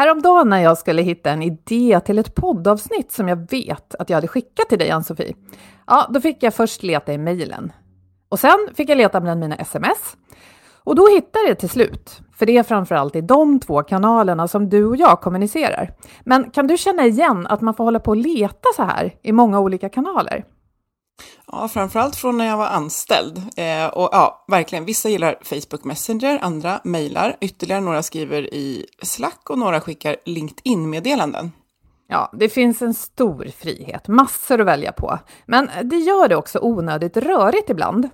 [0.00, 4.16] Häromdagen när jag skulle hitta en idé till ett poddavsnitt som jag vet att jag
[4.16, 5.34] hade skickat till dig, Ann-Sofie,
[5.86, 7.72] ja, då fick jag först leta i mejlen.
[8.28, 10.16] Och sen fick jag leta bland mina sms.
[10.84, 14.48] Och då hittade jag det till slut, för det är framförallt i de två kanalerna
[14.48, 15.94] som du och jag kommunicerar.
[16.24, 19.32] Men kan du känna igen att man får hålla på och leta så här i
[19.32, 20.44] många olika kanaler?
[21.46, 23.38] Ja, framförallt från när jag var anställd.
[23.38, 29.50] Eh, och ja, verkligen, vissa gillar Facebook Messenger, andra mejlar, ytterligare några skriver i Slack
[29.50, 31.52] och några skickar LinkedIn-meddelanden.
[32.08, 35.18] Ja, det finns en stor frihet, massor att välja på.
[35.46, 38.08] Men det gör det också onödigt rörigt ibland.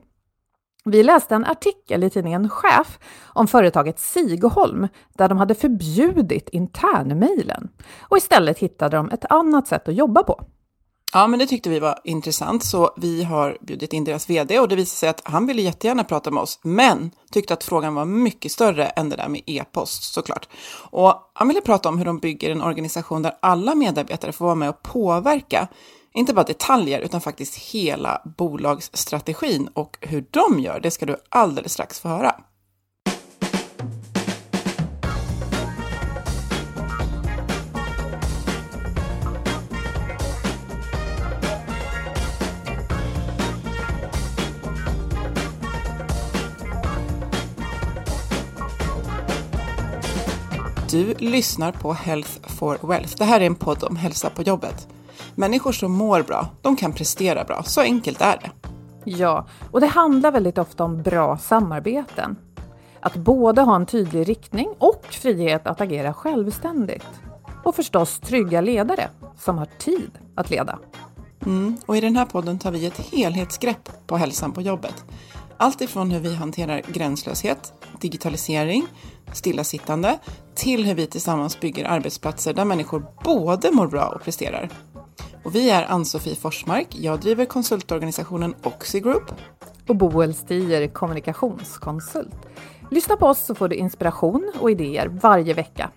[0.85, 7.69] Vi läste en artikel i tidningen Chef om företaget Sigoholm där de hade förbjudit internmejlen
[8.01, 10.45] och istället hittade de ett annat sätt att jobba på.
[11.13, 14.69] Ja, men det tyckte vi var intressant, så vi har bjudit in deras vd och
[14.69, 18.05] det visade sig att han ville jättegärna prata med oss, men tyckte att frågan var
[18.05, 20.49] mycket större än det där med e-post såklart.
[20.91, 24.55] Och han ville prata om hur de bygger en organisation där alla medarbetare får vara
[24.55, 25.69] med och påverka,
[26.15, 31.73] inte bara detaljer utan faktiskt hela bolagsstrategin och hur de gör, det ska du alldeles
[31.73, 32.35] strax få höra.
[50.95, 53.15] Du lyssnar på Health for Wealth.
[53.19, 54.89] Det här är en podd om hälsa på jobbet.
[55.35, 57.63] Människor som mår bra, de kan prestera bra.
[57.63, 58.51] Så enkelt är det.
[59.05, 62.37] Ja, och det handlar väldigt ofta om bra samarbeten.
[63.01, 67.07] Att både ha en tydlig riktning och frihet att agera självständigt.
[67.65, 70.79] Och förstås trygga ledare som har tid att leda.
[71.47, 75.05] Mm, och i den här podden tar vi ett helhetsgrepp på hälsan på jobbet.
[75.57, 78.87] Allt ifrån hur vi hanterar gränslöshet, digitalisering,
[79.33, 80.19] stillasittande
[80.55, 84.69] till hur vi tillsammans bygger arbetsplatser där människor både mår bra och presterar.
[85.45, 89.33] Och vi är Ann-Sofie Forsmark, jag driver konsultorganisationen Oxigroup.
[89.89, 92.35] Och Boel Stier, kommunikationskonsult.
[92.91, 95.91] Lyssna på oss så får du inspiration och idéer varje vecka.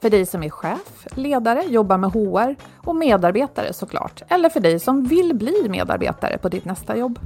[0.00, 4.22] För dig som är chef, ledare, jobbar med HR och medarbetare såklart.
[4.28, 7.18] Eller för dig som vill bli medarbetare på ditt nästa jobb.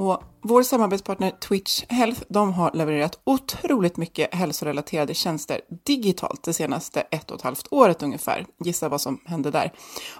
[0.00, 7.00] Och vår samarbetspartner Twitch Health, de har levererat otroligt mycket hälsorelaterade tjänster digitalt det senaste
[7.00, 8.46] ett och ett halvt året ungefär.
[8.64, 9.72] Gissa vad som hände där.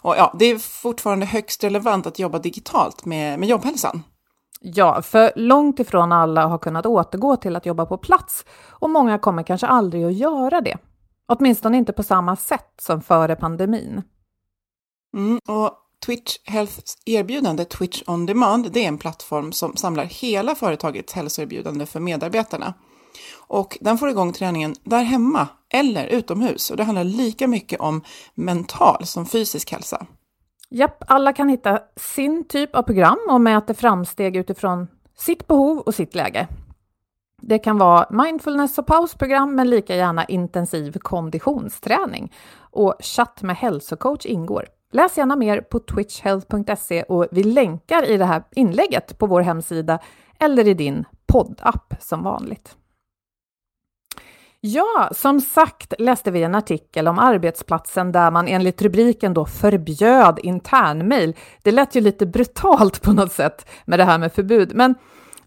[0.02, 4.02] Och ja, det är fortfarande högst relevant att jobba digitalt med, med jobbhälsan.
[4.60, 9.18] Ja, för långt ifrån alla har kunnat återgå till att jobba på plats och många
[9.18, 10.78] kommer kanske aldrig att göra det.
[11.28, 14.02] Åtminstone inte på samma sätt som före pandemin.
[15.16, 15.70] Mm, och
[16.06, 21.86] Twitch Healths erbjudande Twitch On Demand, det är en plattform som samlar hela företagets hälsoerbjudande
[21.86, 22.74] för medarbetarna.
[23.46, 28.02] Och den får igång träningen där hemma eller utomhus och det handlar lika mycket om
[28.34, 30.06] mental som fysisk hälsa.
[30.70, 34.88] Japp, alla kan hitta sin typ av program och mäter framsteg utifrån
[35.18, 36.48] sitt behov och sitt läge.
[37.42, 42.32] Det kan vara mindfulness och pausprogram, men lika gärna intensiv konditionsträning.
[42.58, 44.66] Och chatt med hälsocoach ingår.
[44.92, 49.98] Läs gärna mer på twitchhealth.se och vi länkar i det här inlägget på vår hemsida
[50.38, 52.76] eller i din poddapp som vanligt.
[54.60, 60.38] Ja, som sagt läste vi en artikel om arbetsplatsen där man enligt rubriken då förbjöd
[60.42, 61.36] internmail.
[61.62, 64.94] Det lät ju lite brutalt på något sätt med det här med förbud, men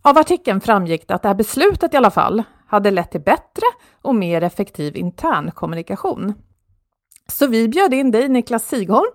[0.01, 3.65] av artikeln framgick det att det här beslutet i alla fall hade lett till bättre
[4.01, 6.33] och mer effektiv intern kommunikation.
[7.31, 9.11] Så vi bjöd in dig, Niklas Sigholm.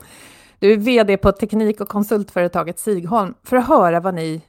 [0.59, 4.41] Du är VD på teknik och konsultföretaget Sigholm för att höra vad ni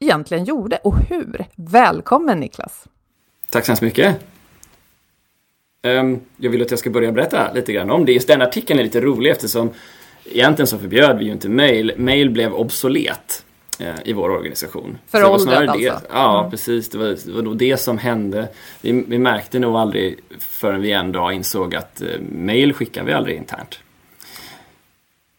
[0.00, 1.44] egentligen gjorde och hur.
[1.56, 2.84] Välkommen Niklas!
[3.50, 4.16] Tack så hemskt mycket!
[5.82, 8.12] Ehm, jag vill att jag ska börja berätta lite grann om det.
[8.12, 9.70] Just den artikeln är lite rolig eftersom
[10.24, 11.92] egentligen så förbjöd vi ju inte mail.
[11.96, 13.45] Mail blev obsolet
[14.04, 14.98] i vår organisation.
[15.06, 15.78] Föråldrat alltså?
[15.78, 16.50] Det, ja, mm.
[16.50, 16.90] precis.
[16.90, 18.48] Det var, det var nog det som hände.
[18.80, 23.12] Vi, vi märkte nog aldrig förrän vi en dag insåg att eh, mail skickar vi
[23.12, 23.78] aldrig internt.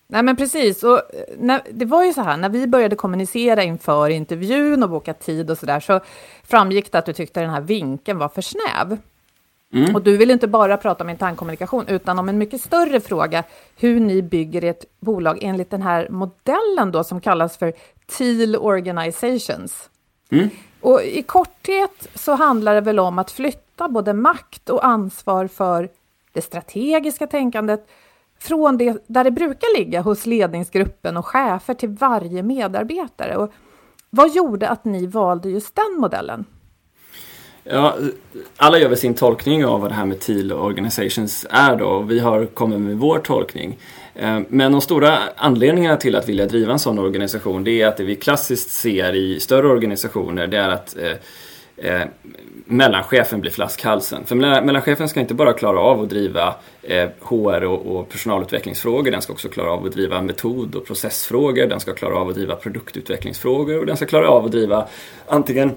[0.09, 1.03] Nej men precis, och eh,
[1.37, 5.51] när, det var ju så här, när vi började kommunicera inför intervjun och boka tid
[5.51, 5.99] och så där, så
[6.43, 8.97] framgick det att du tyckte den här vinkeln var för snäv.
[9.73, 9.95] Mm.
[9.95, 13.43] Och du vill inte bara prata om internkommunikation, utan om en mycket större fråga,
[13.77, 17.73] hur ni bygger ert bolag enligt den här modellen då, som kallas för
[18.17, 19.89] Teal Organizations.
[20.31, 20.49] Mm.
[20.81, 25.89] Och i korthet så handlar det väl om att flytta både makt och ansvar för
[26.33, 27.87] det strategiska tänkandet
[28.39, 33.37] från det där det brukar ligga hos ledningsgruppen och chefer till varje medarbetare.
[33.37, 33.51] Och
[34.09, 36.45] vad gjorde att ni valde just den modellen?
[37.69, 37.97] Ja,
[38.57, 42.11] alla gör väl sin tolkning av vad det här med Teal Organizations är då och
[42.11, 43.77] vi har kommit med vår tolkning.
[44.15, 47.97] Eh, men de stora anledningarna till att vilja driva en sån organisation det är att
[47.97, 52.07] det vi klassiskt ser i större organisationer det är att eh, eh,
[52.65, 54.25] mellanchefen blir flaskhalsen.
[54.25, 59.21] För mellanchefen ska inte bara klara av att driva eh, HR och, och, personalutvecklingsfrågor, den
[59.21, 62.55] ska också klara av att driva metod och processfrågor, den ska klara av att driva
[62.55, 64.87] produktutvecklingsfrågor och den ska klara av att driva
[65.27, 65.71] antingen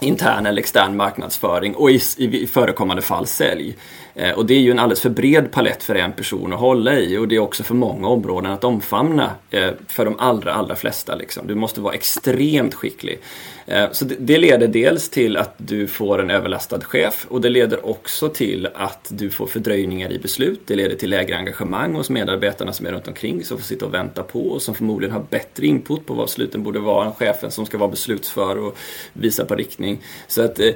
[0.00, 3.76] intern eller extern marknadsföring och i, i, förekommande fall sälj.
[4.14, 6.94] Eh, och det är ju en alldeles för bred palett för en person att hålla
[6.94, 10.74] i och det är också för många områden att omfamna eh, för de allra, allra
[10.74, 11.14] flesta.
[11.14, 11.46] Liksom.
[11.46, 13.18] Du måste vara extremt skicklig.
[13.66, 17.86] Eh, så det leder dels till att du får en överlastad chef och det leder
[17.86, 20.60] också till att du får fördröjningar i beslut.
[20.66, 23.94] Det leder till lägre engagemang hos medarbetarna som är runt omkring som får sitta och
[23.94, 27.50] vänta på och som förmodligen har bättre input på vad besluten borde vara än chefen
[27.50, 28.78] som ska vara beslutsför och
[29.12, 29.98] visa på riktning.
[30.26, 30.70] Så att eh,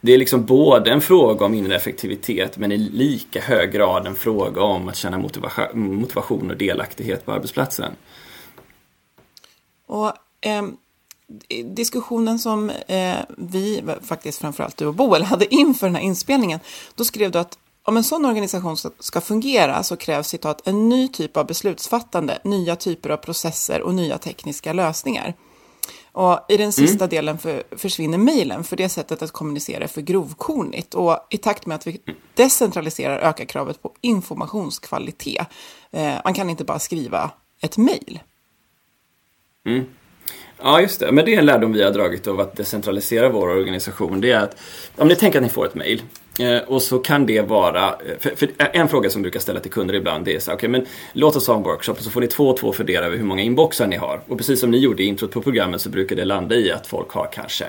[0.00, 4.14] det är liksom både en fråga om inre effektivitet men i lika hög grad en
[4.14, 5.18] fråga om att känna
[5.74, 7.92] motivation och delaktighet på arbetsplatsen.
[9.86, 10.62] Och eh,
[11.64, 16.60] diskussionen som eh, vi, faktiskt framförallt du och Boel, hade inför den här inspelningen,
[16.94, 21.08] då skrev du att om en sån organisation ska fungera så krävs citat en ny
[21.08, 25.34] typ av beslutsfattande, nya typer av processer och nya tekniska lösningar.
[26.12, 27.08] Och i den sista mm.
[27.08, 30.94] delen för, försvinner mejlen, för det sättet att kommunicera är för grovkornigt.
[30.94, 32.00] Och i takt med att vi
[32.34, 35.46] decentraliserar ökar kravet på informationskvalitet.
[35.90, 37.30] Eh, man kan inte bara skriva
[37.60, 38.20] ett mejl.
[39.66, 39.86] Mm.
[40.62, 41.12] Ja, just det.
[41.12, 44.20] Men det är en lärdom vi har dragit av att decentralisera vår organisation.
[44.20, 44.56] Det är att
[44.96, 46.02] om ni tänker att ni får ett mejl
[46.40, 49.70] Eh, och så kan det vara, eh, för, för, en fråga som brukar ställa till
[49.70, 52.10] kunder ibland det är så okej okay, men låt oss ha en workshop och så
[52.10, 54.20] får ni två och två fundera över hur många inboxar ni har.
[54.28, 56.86] Och precis som ni gjorde i introt på programmet så brukar det landa i att
[56.86, 57.66] folk har kanske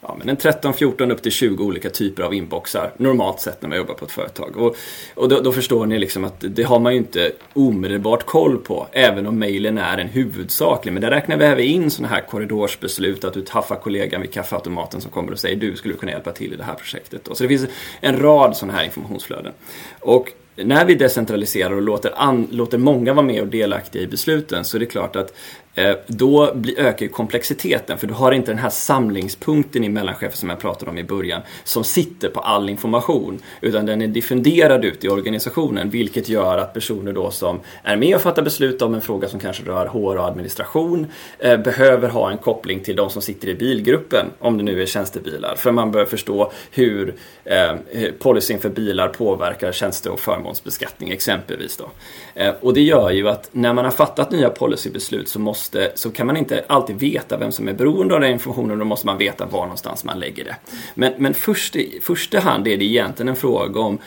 [0.00, 3.68] ja, men en 13, 14 upp till 20 olika typer av inboxar normalt sett när
[3.68, 4.56] man jobbar på ett företag.
[4.56, 4.76] Och,
[5.14, 8.86] och då, då, förstår ni liksom att det har man ju inte omedelbart koll på
[8.92, 10.92] även om mejlen är en huvudsaklig.
[10.92, 15.00] Men där räknar vi även in sådana här korridorsbeslut att du taffar kollegan vid kaffeautomaten
[15.00, 17.24] som kommer och säger du skulle kunna hjälpa till i det här projektet.
[17.24, 17.34] Då.
[17.34, 17.66] Så det finns
[18.08, 19.52] en rad sådana här informationsflöden.
[20.00, 24.64] Och när vi decentraliserar och låter, an, låter många vara med och delaktiga i besluten
[24.64, 25.34] så är det klart att
[25.78, 30.58] Eh, då ökar komplexiteten för du har inte den här samlingspunkten i mellanchefen som jag
[30.58, 35.08] pratade om i början som sitter på all information utan den är diffunderad ut i
[35.08, 39.28] organisationen vilket gör att personer då som är med och fattar beslut om en fråga
[39.28, 41.06] som kanske rör HR och administration
[41.38, 44.86] eh, behöver ha en koppling till de som sitter i bilgruppen om det nu är
[44.86, 47.72] tjänstebilar för man bör förstå hur eh,
[48.18, 51.76] policyn för bilar påverkar tjänste och förmånsbeskattning exempelvis.
[51.76, 51.90] Då.
[52.34, 55.92] Eh, och det gör ju att när man har fattat nya policybeslut så måste måste,
[55.94, 58.78] så kan man inte alltid veta vem som är beroende av den informationen.
[58.78, 60.56] Då måste man veta var någonstans man lägger det.
[60.94, 63.98] Men, men först, i första hand är det egentligen en fråga om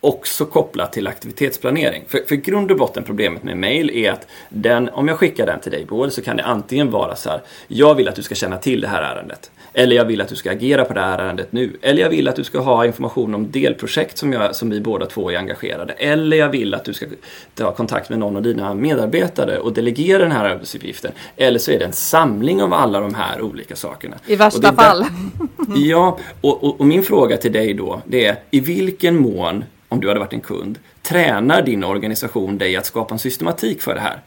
[0.00, 2.04] också kopplat till aktivitetsplanering.
[2.08, 5.60] För, för grund och botten problemet med mail är att den, om jag skickar den
[5.60, 8.34] till dig Boel så kan det antingen vara så här, jag vill att du ska
[8.34, 9.50] känna till det här ärendet.
[9.72, 11.76] Eller jag vill att du ska agera på det här ärendet nu.
[11.82, 15.06] Eller jag vill att du ska ha information om delprojekt som, jag, som vi båda
[15.06, 15.92] två är engagerade.
[15.92, 17.06] Eller jag vill att du ska
[17.54, 21.12] ta kontakt med någon av dina medarbetare och delegera den här arbetsuppgiften.
[21.36, 24.16] Eller så är det en samling av alla de här olika sakerna.
[24.26, 25.04] I värsta fall.
[25.76, 30.00] ja, och, och, och min fråga till dig då, det är i vilken mån om
[30.00, 34.00] du hade varit en kund, tränar din organisation dig att skapa en systematik för det
[34.00, 34.20] här?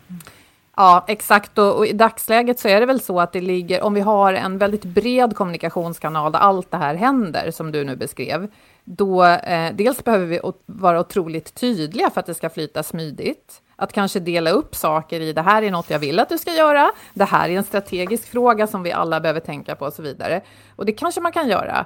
[0.75, 1.57] Ja, exakt.
[1.57, 4.33] Och, och, i dagsläget så är det väl så att det ligger, om vi har
[4.33, 8.47] en väldigt bred kommunikationskanal där allt det här händer, som du nu beskrev,
[8.83, 13.61] då eh, dels behöver vi vara otroligt tydliga för att det ska flyta smidigt.
[13.75, 16.51] Att kanske dela upp saker i det här är något jag vill att du ska
[16.51, 20.01] göra, det här är en strategisk fråga som vi alla behöver tänka på och så
[20.01, 20.41] vidare.
[20.75, 21.85] Och det kanske man kan göra.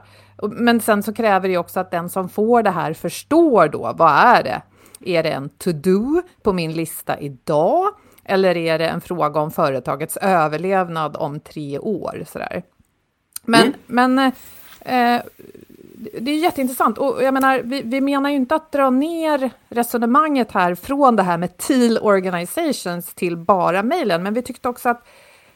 [0.52, 4.12] Men sen så kräver det också att den som får det här förstår då, vad
[4.12, 4.62] är det?
[5.06, 7.94] Är det en to-do på min lista idag?
[8.28, 12.24] Eller är det en fråga om företagets överlevnad om tre år?
[12.32, 12.64] Sådär.
[13.44, 13.74] Men, mm.
[13.86, 14.20] men
[14.80, 15.22] eh,
[15.98, 16.98] det är jätteintressant.
[16.98, 21.24] Och jag menar, vi, vi, menar ju inte att dra ner resonemanget här från det
[21.24, 25.08] här med TEAL Organizations till bara mejlen, men vi tyckte också att,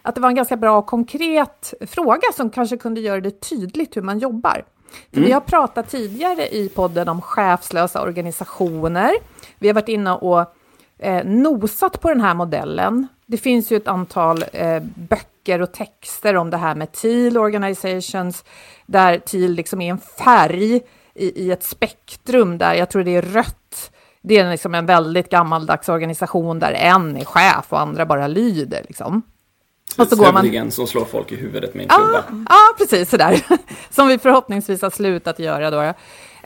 [0.01, 3.97] att det var en ganska bra och konkret fråga som kanske kunde göra det tydligt
[3.97, 4.65] hur man jobbar.
[5.11, 5.25] Mm.
[5.25, 9.13] Vi har pratat tidigare i podden om chefslösa organisationer.
[9.59, 10.55] Vi har varit inne och
[11.01, 13.07] eh, nosat på den här modellen.
[13.25, 18.43] Det finns ju ett antal eh, böcker och texter om det här med TEAL organizations,
[18.85, 20.81] där TEAL liksom är en färg
[21.13, 23.91] i, i ett spektrum där jag tror det är rött.
[24.21, 28.83] Det är liksom en väldigt gammaldags organisation där en är chef och andra bara lyder.
[28.87, 29.21] Liksom.
[29.97, 30.71] Och så går man...
[30.71, 32.23] som slår folk i huvudet med en klubba.
[32.29, 33.45] Ja, ah, precis sådär.
[33.89, 35.81] som vi förhoppningsvis har slutat göra då.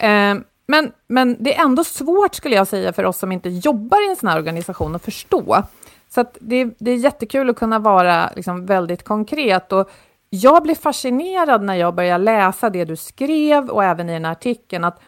[0.06, 4.08] Eh, men, men det är ändå svårt, skulle jag säga, för oss som inte jobbar
[4.08, 5.64] i en sån här organisation att förstå.
[6.10, 9.74] Så det, det, är jättekul att kunna vara liksom väldigt konkret.
[9.74, 9.90] Och
[10.30, 14.32] jag blev fascinerad när jag började läsa det du skrev och även i den här
[14.32, 14.84] artikeln.
[14.84, 15.02] Att,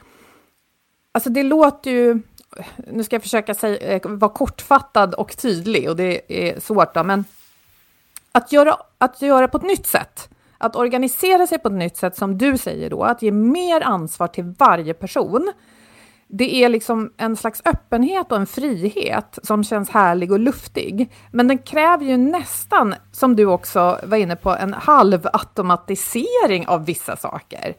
[1.12, 2.22] alltså det låter ju...
[2.78, 7.04] Nu ska jag försöka säga, eh, vara kortfattad och tydlig och det är svårt då,
[7.04, 7.26] men
[8.32, 10.30] att göra, att göra på ett nytt sätt.
[10.58, 14.28] Att organisera sig på ett nytt sätt, som du säger då, att ge mer ansvar
[14.28, 15.54] till varje person.
[16.28, 21.12] Det är liksom en slags öppenhet och en frihet som känns härlig och luftig.
[21.32, 27.16] Men den kräver ju nästan, som du också var inne på, en halvautomatisering av vissa
[27.16, 27.76] saker.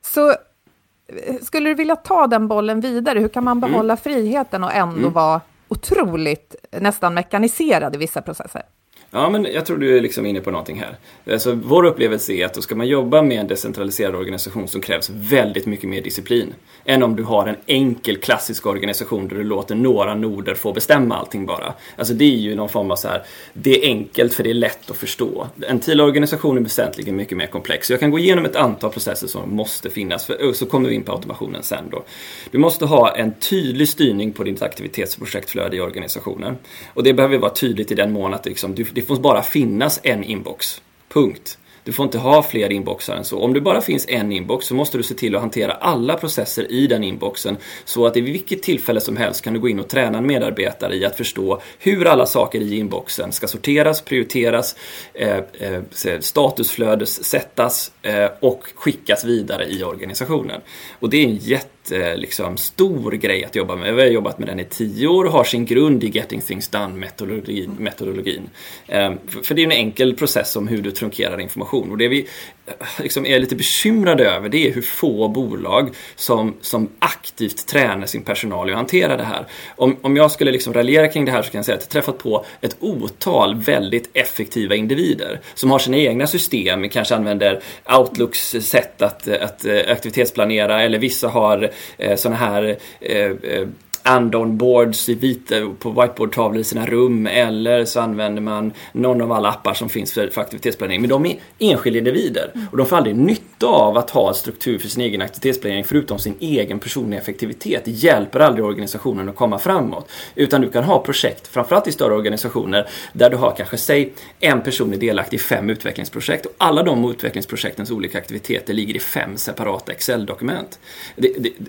[0.00, 3.18] Så eh, skulle du vilja ta den bollen vidare?
[3.18, 3.70] Hur kan man mm.
[3.70, 4.02] behålla mm.
[4.02, 5.12] friheten och ändå mm.
[5.12, 8.62] vara otroligt nästan mekaniserad i vissa processer?
[9.10, 10.96] Ja, men jag tror du är liksom inne på någonting här.
[11.32, 15.10] Alltså, vår upplevelse är att då ska man jobba med en decentraliserad organisation som krävs
[15.10, 16.54] väldigt mycket mer disciplin.
[16.84, 21.16] Än om du har en enkel klassisk organisation där du låter några noder få bestämma
[21.16, 21.74] allting bara.
[21.96, 23.22] Alltså det är ju någon form av så här,
[23.52, 25.46] det är enkelt för det är lätt att förstå.
[25.68, 27.90] En till organisation är väsentligen mycket mer komplex.
[27.90, 31.02] Jag kan gå igenom ett antal processer som måste finnas, för, så kommer vi in
[31.02, 32.04] på automationen sen då.
[32.50, 36.56] Du måste ha en tydlig styrning på ditt aktivitets och projektflöde i organisationen.
[36.94, 40.00] Och det behöver vara tydligt i den mån att liksom, du, det får bara finnas
[40.02, 40.82] en inbox.
[41.08, 41.58] Punkt.
[41.84, 43.38] Du får inte ha fler inboxar än så.
[43.38, 46.72] Om det bara finns en inbox så måste du se till att hantera alla processer
[46.72, 49.88] i den inboxen så att i vilket tillfälle som helst kan du gå in och
[49.88, 54.76] träna en medarbetare i att förstå hur alla saker i inboxen ska sorteras, prioriteras,
[55.14, 60.60] eh, eh, statusflödes sättas eh, och skickas vidare i organisationen.
[60.98, 63.94] Och det är en jätte Eh, liksom, stor grej att jobba med.
[63.94, 66.68] Vi har jobbat med den i tio år och har sin grund i Getting Things
[66.70, 67.70] Done-metodologin.
[67.78, 68.50] metodologin.
[68.86, 71.90] Ehm, för det är en enkel process om hur du trunkerar information.
[71.90, 72.26] Och det vi
[72.66, 78.06] eh, liksom är lite bekymrade över det är hur få bolag som, som aktivt tränar
[78.06, 79.46] sin personal i att hantera det här.
[79.76, 81.90] Om, om jag skulle liksom raljera kring det här så kan jag säga att jag
[81.90, 87.60] träffat på ett otal väldigt effektiva individer som har sina egna system, kanske använder
[87.98, 93.68] Outlooks sätt att, att eh, aktivitetsplanera eller vissa har eh, Eh, sådana här eh, eh
[94.08, 99.32] and-on boards i vita, på whiteboardtavlor i sina rum eller så använder man någon av
[99.32, 101.00] alla appar som finns för, för aktivitetsplanering.
[101.00, 104.88] Men de är enskilda individer och de får aldrig nytta av att ha struktur för
[104.88, 107.84] sin egen aktivitetsplanering förutom sin egen personliga effektivitet.
[107.84, 110.10] Det hjälper aldrig organisationen att komma framåt.
[110.34, 114.62] Utan du kan ha projekt, framförallt i större organisationer, där du har kanske, säg, en
[114.62, 119.36] person är delaktig i fem utvecklingsprojekt och alla de utvecklingsprojektens olika aktiviteter ligger i fem
[119.36, 120.78] separata Excel-dokument.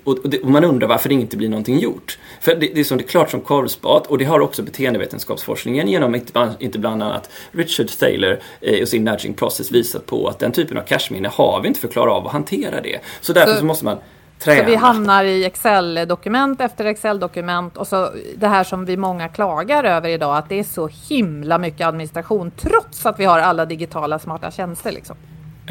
[0.04, 2.18] och, och, och man undrar varför det inte blir någonting gjort.
[2.42, 5.88] För det, det är som det är klart som korvspat och det har också beteendevetenskapsforskningen
[5.88, 10.40] genom inte, inte bland annat Richard Thaler eh, och sin nudging process visat på att
[10.40, 13.00] den typen av cashminne har vi inte för att klara av att hantera det.
[13.22, 13.98] Så därför så, så måste man
[14.40, 14.60] Träna.
[14.60, 19.84] Så vi hamnar i Excel-dokument efter Excel-dokument och så det här som vi många klagar
[19.84, 24.20] över idag, att det är så himla mycket administration trots att vi har alla digitala
[24.20, 24.92] smarta tjänster.
[24.92, 25.16] Liksom.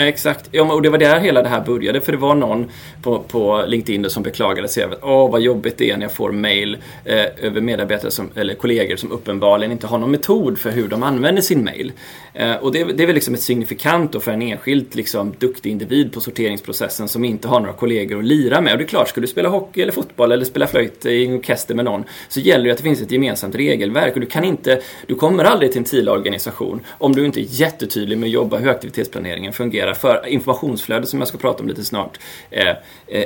[0.00, 2.00] Exakt, ja, och det var där hela det här började.
[2.00, 2.70] För det var någon
[3.02, 6.12] på, på LinkedIn som beklagade sig över att åh vad jobbigt det är när jag
[6.12, 10.70] får mail eh, över medarbetare som, eller kollegor som uppenbarligen inte har någon metod för
[10.70, 11.92] hur de använder sin mail.
[12.38, 16.12] Eh, och det, det, är väl liksom ett signifikant för en enskild liksom, duktig individ
[16.12, 18.72] på sorteringsprocessen som inte har några kollegor att lira med.
[18.72, 21.34] Och det är klart, ska du spela hockey eller fotboll eller spela flöjt i en
[21.34, 24.14] orkester med någon så gäller det att det finns ett gemensamt regelverk.
[24.14, 28.18] Och du kan inte, du kommer aldrig till en TILA-organisation om du inte är jättetydlig
[28.18, 32.18] med att jobba hur aktivitetsplaneringen fungerar för informationsflödet som jag ska prata om lite snart
[32.50, 32.76] eh, eh,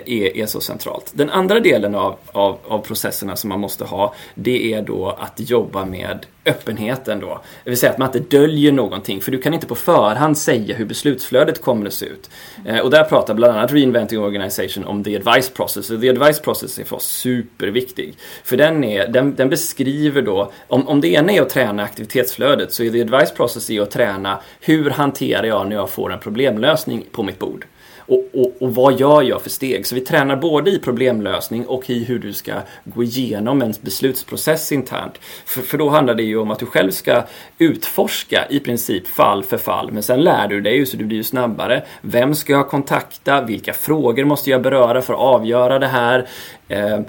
[0.06, 1.10] är, är så centralt.
[1.14, 5.50] Den andra delen av, av, av processerna som man måste ha det är då att
[5.50, 7.40] jobba med öppenheten då.
[7.64, 10.76] Det vill säga att man inte döljer någonting för du kan inte på förhand säga
[10.76, 12.30] hur beslutsflödet kommer att se ut.
[12.64, 15.90] Eh, och där pratar bland annat Reinventing Organization om the advice process.
[15.90, 18.14] Och the advice process är för oss superviktig.
[18.44, 22.72] För den, är, den, den beskriver då, om, om det ena är att träna aktivitetsflödet
[22.72, 26.18] så är the advice process är att träna hur hanterar jag när jag får en
[26.18, 27.66] problemlösning på mitt bord.
[28.12, 29.86] Och, och, och, vad gör jag för steg?
[29.86, 32.52] Så vi tränar både i problemlösning och i hur du ska
[32.84, 35.18] gå igenom en beslutsprocess internt.
[35.44, 37.22] För, för då handlar det ju om att du själv ska
[37.58, 39.92] utforska i princip fall för fall.
[39.92, 41.82] Men sen lär du dig ju så du blir ju snabbare.
[42.00, 43.40] Vem ska jag kontakta?
[43.40, 46.28] Vilka frågor måste jag beröra för att avgöra det här?
[46.68, 47.00] Eh,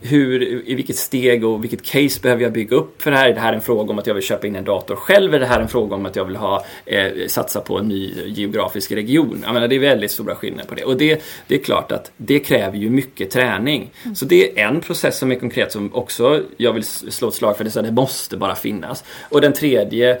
[0.00, 3.28] hur, I vilket steg och vilket case behöver jag bygga upp för det här?
[3.28, 5.34] Är det här en fråga om att jag vill köpa in en dator själv?
[5.34, 8.12] Är det här en fråga om att jag vill ha, eh, satsa på en ny
[8.26, 9.42] geografisk region?
[9.44, 10.84] Jag menar, det är väldigt stora skillnader på det.
[10.84, 13.90] Och det, det är klart att det kräver ju mycket träning.
[14.04, 14.14] Mm.
[14.16, 17.56] Så det är en process som är konkret som också jag vill slå ett slag
[17.56, 17.64] för.
[17.64, 19.04] Det, så det måste bara finnas.
[19.28, 20.18] Och den tredje Eh,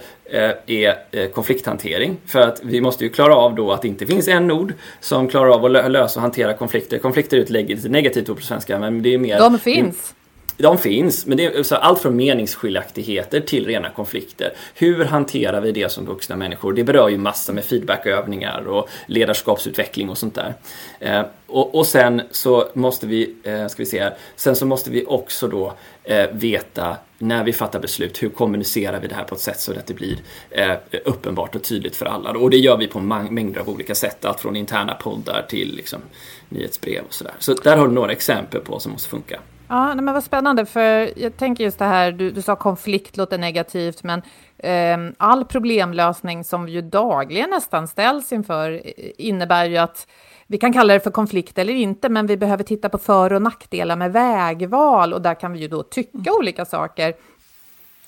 [0.66, 2.16] är eh, konflikthantering.
[2.26, 5.28] För att vi måste ju klara av då att det inte finns en ord som
[5.28, 6.98] klarar av att lösa och hantera konflikter.
[6.98, 9.38] Konflikter är ett negativt ord på svenska men det är mer...
[9.38, 10.14] De finns!
[10.60, 14.52] De finns, men det är så allt från meningsskiljaktigheter till rena konflikter.
[14.74, 16.72] Hur hanterar vi det som vuxna människor?
[16.72, 20.54] Det berör ju massor med feedbackövningar och ledarskapsutveckling och sånt där.
[21.00, 25.04] Eh, och, och, sen så måste vi, eh, ska vi se sen så måste vi
[25.06, 25.72] också då
[26.04, 29.72] eh, veta när vi fattar beslut, hur kommunicerar vi det här på ett sätt så
[29.72, 30.16] att det blir
[30.50, 30.72] eh,
[31.04, 32.30] uppenbart och tydligt för alla.
[32.30, 36.00] Och det gör vi på mängder av olika sätt, allt från interna poddar till liksom,
[36.48, 37.34] nyhetsbrev och sådär.
[37.38, 39.40] Så där har du några exempel på vad som måste funka.
[39.68, 43.38] Ja, men vad spännande, för jag tänker just det här, du, du sa konflikt låter
[43.38, 44.22] negativt, men
[44.58, 48.82] eh, all problemlösning som vi ju dagligen nästan ställs inför
[49.20, 50.06] innebär ju att
[50.50, 53.42] vi kan kalla det för konflikt eller inte, men vi behöver titta på för och
[53.42, 56.34] nackdelar med vägval och där kan vi ju då tycka mm.
[56.38, 57.14] olika saker.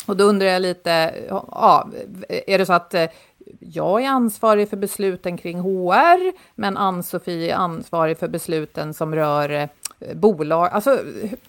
[0.07, 1.88] Och då undrar jag lite, ja,
[2.29, 3.07] är det så att eh,
[3.59, 9.50] jag är ansvarig för besluten kring HR, men Ann-Sofie är ansvarig för besluten som rör
[9.50, 9.68] eh,
[10.14, 10.68] bolag?
[10.72, 10.98] Alltså,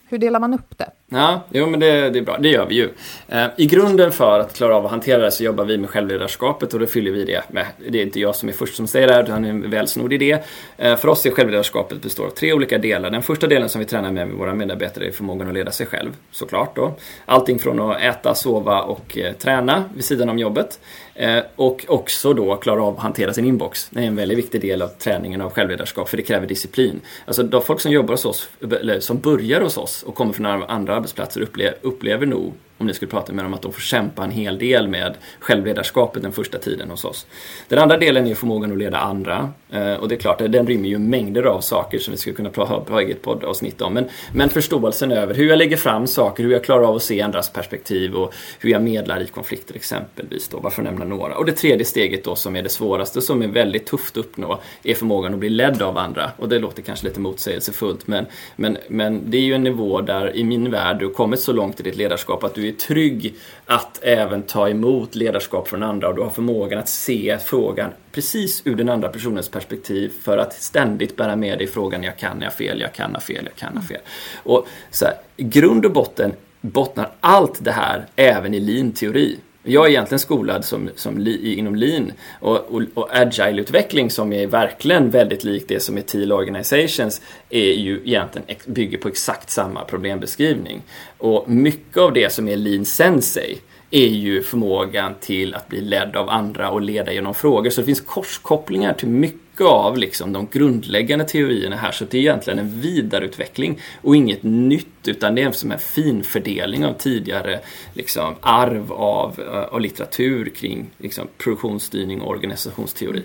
[0.07, 0.89] hur delar man upp det?
[1.09, 2.37] Ja, jo men det, det är bra.
[2.37, 2.89] Det gör vi ju.
[3.27, 6.73] Eh, I grunden för att klara av att hantera det så jobbar vi med självledarskapet
[6.73, 9.07] och då fyller vi det med, det är inte jag som är först som säger
[9.07, 10.37] det här, utan det är en välsnodd idé.
[10.77, 13.09] Eh, för oss är självledarskapet består av tre olika delar.
[13.09, 15.85] Den första delen som vi tränar med med våra medarbetare är förmågan att leda sig
[15.85, 16.93] själv, såklart då.
[17.25, 20.79] Allting från att äta, sova och eh, träna vid sidan om jobbet.
[21.15, 23.87] Eh, och också då klara av att hantera sin inbox.
[23.89, 27.01] Det är en väldigt viktig del av träningen av självledarskap, för det kräver disciplin.
[27.25, 30.45] Alltså de folk som jobbar hos oss, eller som börjar hos oss och kommer från
[30.45, 34.23] andra arbetsplatser upplever, upplever nog om ni skulle prata med dem, att de får kämpa
[34.23, 37.25] en hel del med självledarskapet den första tiden hos oss.
[37.67, 39.49] Den andra delen är förmågan att leda andra.
[39.69, 42.35] Eh, och det är klart, eh, den rymmer ju mängder av saker som vi skulle
[42.35, 43.93] kunna prata ha eget poddavsnitt om.
[43.93, 47.21] Men, men förståelsen över hur jag lägger fram saker, hur jag klarar av att se
[47.21, 51.35] andras perspektiv och hur jag medlar i konflikter exempelvis då, bara för att nämna några.
[51.35, 54.59] Och det tredje steget då som är det svåraste, som är väldigt tufft att uppnå,
[54.83, 56.31] är förmågan att bli ledd av andra.
[56.37, 60.35] Och det låter kanske lite motsägelsefullt, men, men, men det är ju en nivå där
[60.35, 63.35] i min värld du har kommit så långt i ditt ledarskap att du är trygg
[63.65, 68.61] att även ta emot ledarskap från andra och du har förmågan att se frågan precis
[68.65, 72.53] ur den andra personens perspektiv för att ständigt bära med dig frågan jag kan, jag
[72.53, 74.01] fel, jag kan, jag fel, jag kan, jag fel.
[74.43, 79.37] Och så här, grund och botten bottnar allt det här även i lean-teori.
[79.63, 85.09] Jag är egentligen skolad som, som inom lean och, och, och agile-utveckling som är verkligen
[85.09, 90.81] väldigt likt det som är teal-organizations är ju egentligen bygger på exakt samma problembeskrivning.
[91.17, 93.57] Och mycket av det som är lean sensei
[93.91, 97.69] är ju förmågan till att bli ledd av andra och leda genom frågor.
[97.69, 101.91] Så det finns korskopplingar till mycket av liksom de grundläggande teorierna här.
[101.91, 106.85] Så det är egentligen en vidareutveckling och inget nytt utan det är som en finfördelning
[106.85, 107.59] av tidigare
[107.93, 113.23] liksom, arv av, eh, av litteratur kring liksom, produktionsstyrning och organisationsteori.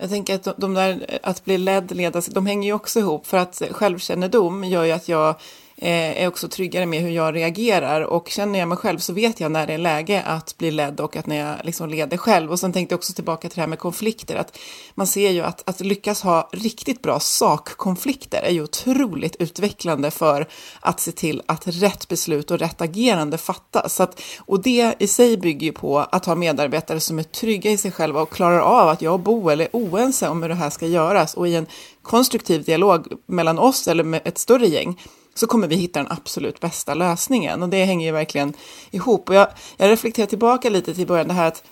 [0.00, 3.26] Jag tänker att de där, att bli ledd, ledas, de hänger ju också ihop.
[3.26, 5.34] För att självkännedom gör ju att jag
[5.80, 9.40] Eh, är också tryggare med hur jag reagerar och känner jag mig själv så vet
[9.40, 12.50] jag när det är läge att bli ledd och att när jag liksom leder själv.
[12.50, 14.58] Och sen tänkte jag också tillbaka till det här med konflikter, att
[14.94, 20.48] man ser ju att, att lyckas ha riktigt bra sakkonflikter är ju otroligt utvecklande för
[20.80, 23.94] att se till att rätt beslut och rätt agerande fattas.
[23.94, 27.70] Så att, och det i sig bygger ju på att ha medarbetare som är trygga
[27.70, 30.54] i sig själva och klarar av att jag och Boel är oense om hur det
[30.54, 31.66] här ska göras och i en
[32.02, 34.96] konstruktiv dialog mellan oss eller med ett större gäng
[35.38, 37.62] så kommer vi hitta den absolut bästa lösningen.
[37.62, 38.52] Och det hänger ju verkligen
[38.90, 39.28] ihop.
[39.28, 41.62] Och jag, jag reflekterar tillbaka lite till början, det här att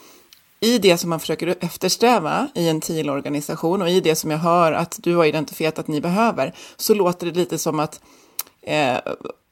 [0.60, 4.72] i det som man försöker eftersträva i en TIL-organisation och i det som jag hör
[4.72, 8.00] att du har identifierat att ni behöver, så låter det lite som att
[8.62, 8.96] eh,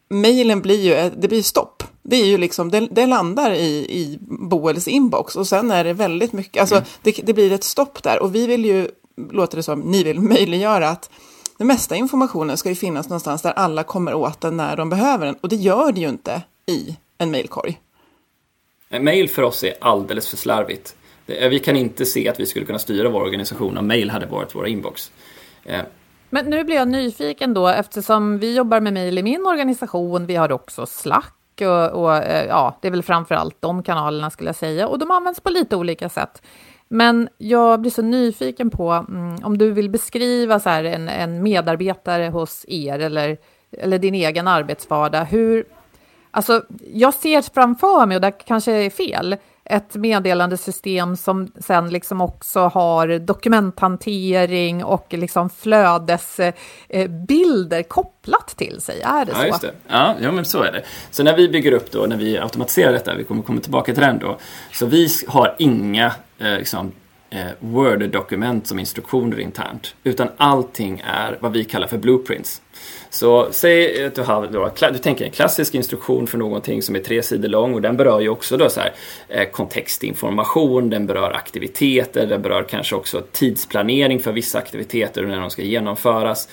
[0.09, 1.83] mejlen blir ju, det blir stopp.
[2.03, 5.93] Det är ju liksom, det, det, landar i, i Boels inbox och sen är det
[5.93, 6.87] väldigt mycket, alltså mm.
[7.03, 8.89] det, det blir ett stopp där och vi vill ju,
[9.31, 11.11] låter det som, ni vill möjliggöra att
[11.59, 15.27] den mesta informationen ska ju finnas någonstans där alla kommer åt den när de behöver
[15.27, 15.35] den.
[15.35, 17.81] Och det gör det ju inte i en mejlkorg.
[19.01, 20.97] Mail för oss är alldeles för slarvigt.
[21.27, 24.55] Vi kan inte se att vi skulle kunna styra vår organisation om mail hade varit
[24.55, 25.13] våra inbox.
[25.65, 25.81] Eh.
[26.31, 30.27] Men nu blir jag nyfiken då, eftersom vi jobbar med mail i min organisation.
[30.27, 34.31] Vi har också Slack och, och eh, ja, det är väl framför allt de kanalerna
[34.31, 34.89] skulle jag säga.
[34.89, 36.43] Och de används på lite olika sätt.
[36.95, 41.43] Men jag blir så nyfiken på mm, om du vill beskriva så här en, en,
[41.43, 43.37] medarbetare hos er eller,
[43.79, 45.25] eller din egen arbetsvardag.
[45.25, 45.65] Hur,
[46.31, 52.21] alltså, jag ser framför mig, och det kanske är fel, ett meddelandesystem som sen liksom
[52.21, 59.03] också har dokumenthantering och liksom flödesbilder kopplat till sig.
[59.03, 59.47] Är det ja, så?
[59.47, 59.73] Just det.
[59.89, 60.83] Ja, ja, men så är det.
[61.11, 64.03] Så när vi bygger upp då, när vi automatiserar detta, vi kommer komma tillbaka till
[64.03, 64.39] den då,
[64.73, 66.93] så vi har inga eh, liksom,
[67.31, 72.61] eh, Word-dokument som instruktioner internt, utan allting är vad vi kallar för blueprints.
[73.11, 77.01] Så säg att du, har då, du tänker en klassisk instruktion för någonting som är
[77.01, 78.93] tre sidor lång och den berör ju också då så här,
[79.29, 85.41] eh, kontextinformation, den berör aktiviteter, den berör kanske också tidsplanering för vissa aktiviteter och när
[85.41, 86.49] de ska genomföras.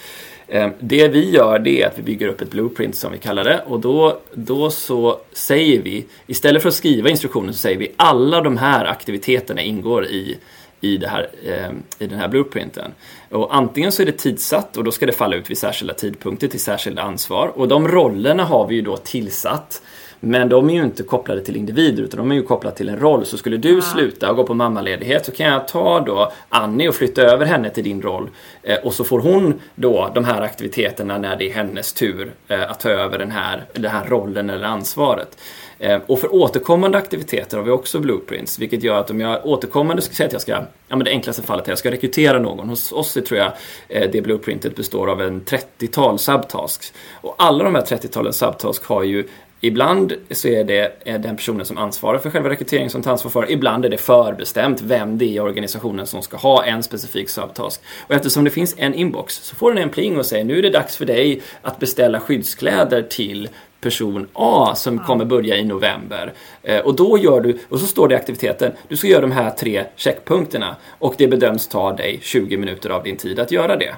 [0.54, 3.44] Ehm, det vi gör det är att vi bygger upp ett blueprint som vi kallar
[3.44, 7.92] det och då, då så säger vi, istället för att skriva instruktioner så säger vi
[7.96, 10.38] alla de här aktiviteterna ingår i
[10.84, 12.92] i, det här, ehm, i den här blueprinten.
[13.30, 16.48] Och antingen så är det tidsatt och då ska det falla ut vid särskilda tidpunkter
[16.48, 17.52] till särskilda ansvar.
[17.56, 19.82] Och de rollerna har vi ju då tillsatt.
[20.24, 23.00] Men de är ju inte kopplade till individer utan de är ju kopplade till en
[23.00, 23.26] roll.
[23.26, 26.96] Så skulle du sluta och gå på mammaledighet så kan jag ta då Annie och
[26.96, 28.30] flytta över henne till din roll.
[28.64, 32.72] Eh, och så får hon då de här aktiviteterna när det är hennes tur eh,
[32.72, 35.38] att ta över den här, den här rollen eller ansvaret.
[35.80, 40.02] Eh, och för återkommande aktiviteter har vi också blueprints, vilket gör att om jag återkommande
[40.02, 40.52] ska säga att jag ska,
[40.88, 42.70] ja men det enklaste fallet är att jag ska rekrytera någon.
[42.70, 43.52] Hos oss tror jag
[43.88, 46.94] det blueprintet består av en 30-tal subtasks.
[47.14, 49.28] Och alla de här 30-talen subtasks har ju
[49.64, 53.52] Ibland så är det den personen som ansvarar för själva rekryteringen som tar ansvar för.
[53.52, 57.82] Ibland är det förbestämt vem det är i organisationen som ska ha en specifik subtask.
[58.08, 60.62] Och eftersom det finns en inbox så får den en pling och säger nu är
[60.62, 63.50] det dags för dig att beställa skyddskläder till
[63.82, 66.34] person A som kommer börja i november.
[66.64, 69.32] Eh, och då gör du, och så står det i aktiviteten, du ska göra de
[69.32, 73.76] här tre checkpunkterna och det bedöms ta dig 20 minuter av din tid att göra
[73.76, 73.96] det.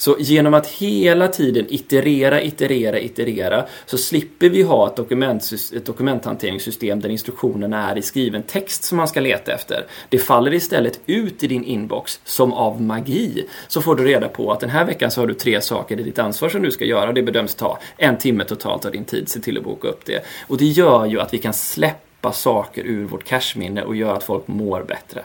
[0.00, 5.86] Så genom att hela tiden iterera, iterera, iterera så slipper vi ha ett, dokument, ett
[5.86, 9.86] dokumenthanteringssystem där instruktionerna är i skriven text som man ska leta efter.
[10.08, 13.46] Det faller istället ut i din inbox som av magi.
[13.68, 16.02] Så får du reda på att den här veckan så har du tre saker i
[16.02, 19.04] ditt ansvar som du ska göra och det bedöms ta en timme totalt av din
[19.04, 19.28] tid.
[19.28, 20.24] Se till att boka upp det.
[20.48, 24.24] Och det gör ju att vi kan släppa saker ur vårt cashminne och gör att
[24.24, 25.24] folk mår bättre.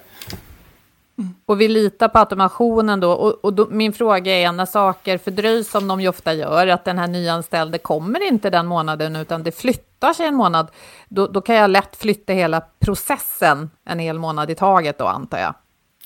[1.18, 1.36] Mm.
[1.46, 3.12] Och vi litar på automationen då.
[3.12, 6.86] Och, och då, min fråga är, när saker fördröjs som de ju ofta gör, att
[6.86, 10.68] den här nyanställde kommer inte den månaden, utan det flyttar sig en månad,
[11.10, 15.40] då, då kan jag lätt flytta hela processen en hel månad i taget då, antar
[15.40, 15.54] jag.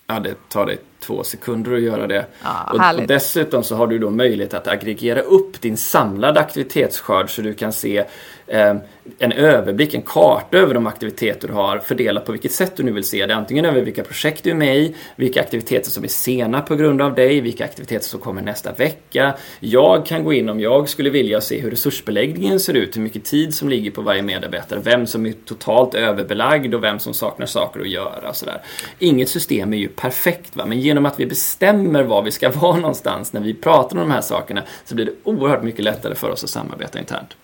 [0.08, 2.26] Ja, det tar dig två sekunder att göra det.
[2.43, 7.30] Ja, och, och, dessutom så har du då möjlighet att aggregera upp din samlade aktivitetsskörd
[7.30, 8.06] så du kan se
[8.49, 8.75] Eh,
[9.19, 12.91] en överblick, en karta över de aktiviteter du har fördelat på vilket sätt du nu
[12.91, 13.35] vill se det.
[13.35, 17.01] Antingen över vilka projekt du är med i, vilka aktiviteter som är sena på grund
[17.01, 19.35] av dig, vilka aktiviteter som kommer nästa vecka.
[19.59, 23.25] Jag kan gå in om jag skulle vilja se hur resursbeläggningen ser ut, hur mycket
[23.25, 27.45] tid som ligger på varje medarbetare, vem som är totalt överbelagd och vem som saknar
[27.45, 28.29] saker att göra.
[28.29, 28.62] och Sådär.
[28.99, 30.65] Inget system är ju perfekt, va?
[30.65, 34.12] men genom att vi bestämmer var vi ska vara någonstans när vi pratar om de
[34.12, 37.35] här sakerna så blir det oerhört mycket lättare för oss att samarbeta internt.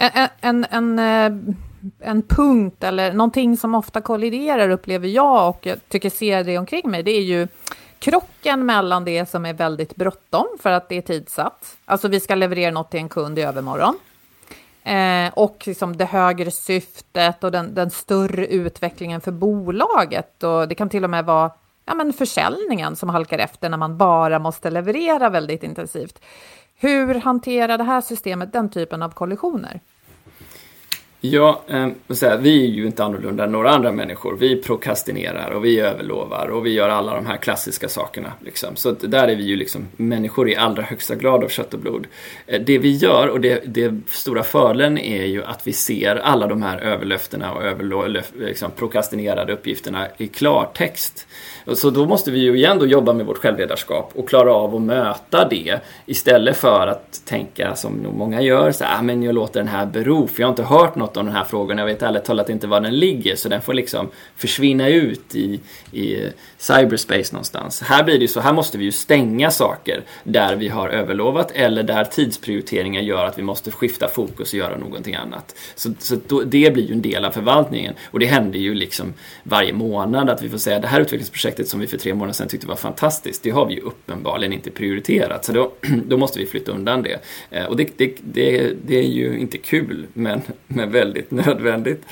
[0.00, 1.54] En, en, en, eh,
[2.00, 6.90] en punkt eller någonting som ofta kolliderar upplever jag och jag tycker ser det omkring
[6.90, 7.48] mig, det är ju
[7.98, 12.34] krocken mellan det som är väldigt bråttom för att det är tidsatt, alltså vi ska
[12.34, 13.98] leverera något till en kund i övermorgon,
[14.82, 20.42] eh, och liksom det högre syftet och den, den, större utvecklingen för bolaget.
[20.42, 21.50] Och det kan till och med vara
[21.84, 26.20] ja, men försäljningen som halkar efter när man bara måste leverera väldigt intensivt.
[26.80, 29.80] Hur hanterar det här systemet den typen av kollisioner?
[31.20, 31.88] Ja, eh,
[32.38, 34.36] vi är ju inte annorlunda än några andra människor.
[34.36, 38.32] Vi prokrastinerar och vi överlovar och vi gör alla de här klassiska sakerna.
[38.40, 38.76] Liksom.
[38.76, 42.06] Så där är vi ju liksom människor i allra högsta grad av kött och blod.
[42.46, 46.46] Eh, det vi gör och det, det stora fördelen är ju att vi ser alla
[46.46, 48.06] de här överlöftena och överlo,
[48.38, 51.26] liksom, prokrastinerade uppgifterna i klartext.
[51.74, 54.82] Så då måste vi ju igen då jobba med vårt självledarskap och klara av att
[54.82, 59.34] möta det istället för att tänka som nog många gör, så här, ah, men jag
[59.34, 61.86] låter den här bero för jag har inte hört något om den här frågan, jag
[61.86, 65.60] vet ärligt talat inte var den ligger så den får liksom försvinna ut i,
[65.92, 66.16] i
[66.58, 67.82] cyberspace någonstans.
[67.82, 71.50] Här blir det ju så, här måste vi ju stänga saker där vi har överlovat
[71.54, 75.54] eller där tidsprioriteringar gör att vi måste skifta fokus och göra någonting annat.
[75.74, 79.14] Så, så då, det blir ju en del av förvaltningen och det händer ju liksom
[79.42, 82.48] varje månad att vi får säga det här utvecklingsprojektet som vi för tre månader sedan
[82.48, 85.44] tyckte var fantastiskt, det har vi ju uppenbarligen inte prioriterat.
[85.44, 85.72] Så då,
[86.06, 87.20] då måste vi flytta undan det.
[87.50, 92.04] Eh, och det, det, det, det är ju inte kul, men, men väldigt nödvändigt.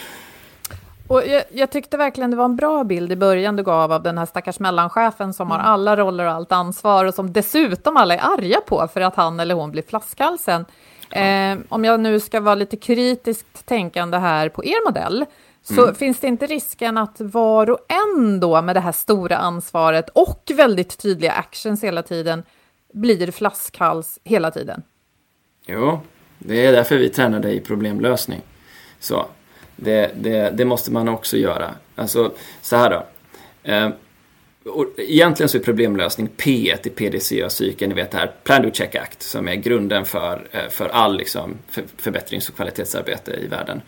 [1.09, 4.03] Och jag, jag, tyckte verkligen det var en bra bild i början du gav av
[4.03, 5.71] den här stackars mellanchefen som har mm.
[5.71, 9.41] alla roller och allt ansvar och som dessutom alla är arga på för att han
[9.41, 10.65] eller hon blir flaskhalsen.
[11.11, 15.27] Eh, om jag nu ska vara lite kritiskt tänkande här på er modell,
[15.69, 15.95] så mm.
[15.95, 20.53] finns det inte risken att var och en då med det här stora ansvaret och
[20.55, 22.43] väldigt tydliga actions hela tiden
[22.93, 24.83] blir flaskhals hela tiden?
[25.67, 26.01] Jo,
[26.39, 28.41] det är därför vi tränar dig i problemlösning.
[29.01, 29.27] Så,
[29.77, 31.71] det, det, det, måste man också göra.
[31.95, 33.07] Alltså, så här då.
[33.63, 33.91] Eh,
[34.97, 39.23] egentligen så är problemlösning P1 i PDCA-cykeln, ni vet det här Plan Do Check Act,
[39.23, 43.83] som är grunden för, eh, för all liksom, för, förbättrings och kvalitetsarbete i världen.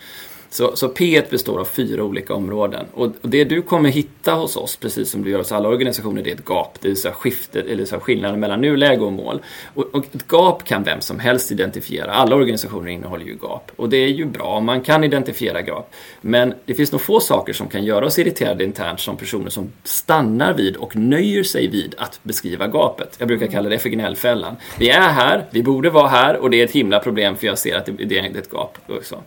[0.50, 2.87] Så, så P1 består av fyra olika områden.
[2.94, 6.30] Och det du kommer hitta hos oss, precis som du gör hos alla organisationer, det
[6.30, 6.78] är ett gap.
[6.80, 9.40] Det vill säga skiftet, eller så skillnaden mellan nuläge och mål.
[9.74, 12.12] Och, och, ett gap kan vem som helst identifiera.
[12.12, 13.70] Alla organisationer innehåller ju gap.
[13.76, 15.94] Och det är ju bra, man kan identifiera gap.
[16.20, 19.72] Men det finns nog få saker som kan göra oss irriterade internt som personer som
[19.84, 23.16] stannar vid och nöjer sig vid att beskriva gapet.
[23.18, 24.56] Jag brukar kalla det för gnällfällan.
[24.78, 27.58] Vi är här, vi borde vara här och det är ett himla problem för jag
[27.58, 28.78] ser att det, är ett gap.
[28.87, 29.22] Också.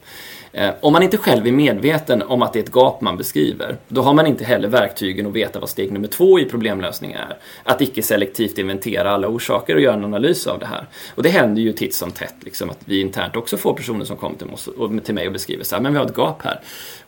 [0.54, 3.78] Eh, om man inte själv är medveten om att det är ett gap man beskriver,
[3.88, 7.38] då har man inte heller verktygen att veta vad steg nummer två i problemlösning är.
[7.64, 10.86] Att icke selektivt inventera alla orsaker och göra en analys av det här.
[11.16, 14.18] Och det händer ju titt som tätt, liksom, att vi internt också får personer som
[14.18, 16.42] kommer till, oss och, till mig och beskriver så här, men vi har ett gap
[16.44, 16.60] här.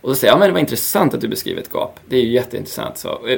[0.02, 2.00] Och då säger jag, ja men det var intressant att du beskriver ett gap.
[2.06, 2.98] Det är ju jätteintressant.
[2.98, 3.28] Så.
[3.28, 3.38] Eh,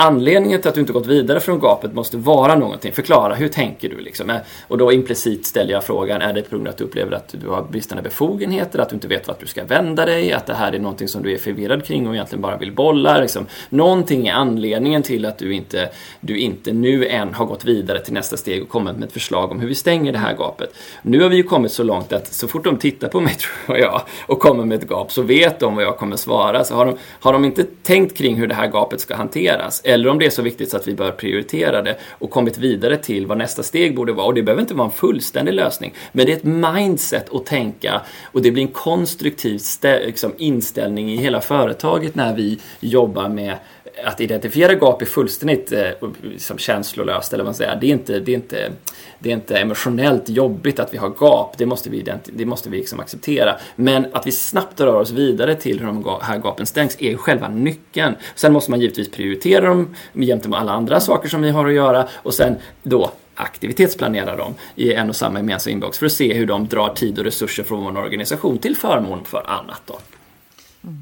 [0.00, 2.92] Anledningen till att du inte gått vidare från gapet måste vara någonting.
[2.92, 4.00] Förklara, hur tänker du?
[4.00, 4.38] Liksom?
[4.68, 7.34] Och då implicit ställer jag frågan, är det på grund av att du upplever att
[7.40, 10.54] du har bristande befogenheter, att du inte vet vart du ska vända dig, att det
[10.54, 13.20] här är någonting som du är förvirrad kring och egentligen bara vill bolla?
[13.20, 13.46] Liksom.
[13.68, 18.14] Någonting är anledningen till att du inte, du inte nu än har gått vidare till
[18.14, 20.74] nästa steg och kommit med ett förslag om hur vi stänger det här gapet.
[21.02, 23.34] Nu har vi ju kommit så långt att så fort de tittar på mig,
[23.66, 26.64] tror jag, och kommer med ett gap så vet de vad jag kommer svara.
[26.64, 30.08] Så har de, har de inte tänkt kring hur det här gapet ska hanteras, eller
[30.08, 33.26] om det är så viktigt så att vi bör prioritera det och kommit vidare till
[33.26, 34.26] vad nästa steg borde vara.
[34.26, 38.00] Och det behöver inte vara en fullständig lösning, men det är ett mindset att tänka
[38.24, 43.56] och det blir en konstruktiv liksom, inställning i hela företaget när vi jobbar med
[44.04, 45.90] att identifiera gap är fullständigt eh,
[46.22, 47.78] liksom känslolöst, eller vad man säger.
[47.80, 48.72] Det är, inte, det, är inte,
[49.18, 52.76] det är inte emotionellt jobbigt att vi har gap, det måste vi, det måste vi
[52.76, 53.56] liksom acceptera.
[53.76, 57.48] Men att vi snabbt rör oss vidare till hur de här gapen stängs är själva
[57.48, 58.14] nyckeln.
[58.34, 61.74] Sen måste man givetvis prioritera dem jämte med alla andra saker som vi har att
[61.74, 66.34] göra och sen då aktivitetsplanera dem i en och samma gemensam inbox för att se
[66.34, 69.82] hur de drar tid och resurser från vår organisation till förmån för annat.
[69.86, 69.98] Då.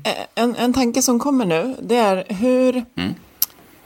[0.04, 3.14] Eh, en, en tanke som kommer nu, det är hur, mm.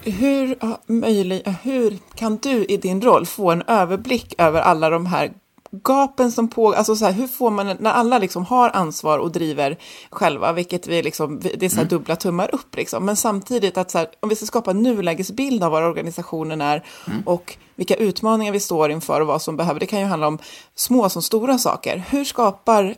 [0.02, 5.32] hur, möjlig, hur kan du i din roll få en överblick över alla de här
[5.72, 9.32] gapen som pågår, alltså så här, hur får man, när alla liksom har ansvar och
[9.32, 9.76] driver
[10.10, 11.88] själva, vilket vi liksom, det är så här mm.
[11.88, 15.64] dubbla tummar upp liksom, men samtidigt att så här, om vi ska skapa en nulägesbild
[15.64, 17.22] av vad organisationen är mm.
[17.26, 20.38] och vilka utmaningar vi står inför och vad som behöver, det kan ju handla om
[20.74, 22.04] små som stora saker.
[22.10, 22.94] Hur skapar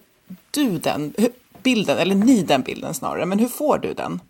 [0.51, 1.15] du den?
[1.19, 1.31] Hur,
[1.63, 4.21] bilden, eller ni den bilden snarare, men hur får du den?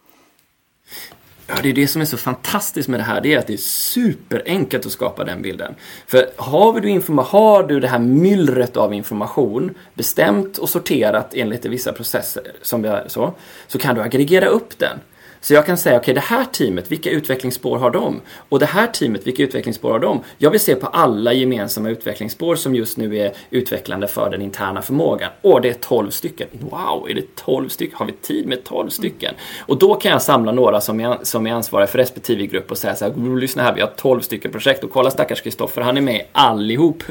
[1.62, 3.56] det är det som är så fantastiskt med det här, det är att det är
[3.56, 5.74] superenkelt att skapa den bilden.
[6.06, 11.64] För har du, informa har du det här myllret av information bestämt och sorterat enligt
[11.64, 13.34] vissa processer, som jag, så,
[13.66, 14.98] så kan du aggregera upp den.
[15.42, 18.20] Så jag kan säga, okej okay, det här teamet, vilka utvecklingsspår har de?
[18.48, 20.20] Och det här teamet, vilka utvecklingsspår har de?
[20.38, 24.82] Jag vill se på alla gemensamma utvecklingsspår som just nu är utvecklande för den interna
[24.82, 25.30] förmågan.
[25.40, 26.48] Och det är 12 stycken.
[26.52, 27.96] Wow, är det 12 stycken?
[27.98, 29.34] Har vi tid med 12 stycken?
[29.66, 32.78] Och då kan jag samla några som är, som är ansvariga för respektive grupp och
[32.78, 35.96] säga så här, lyssna här, vi har 12 stycken projekt och kolla stackars Kristoffer, han
[35.96, 37.02] är med allihop.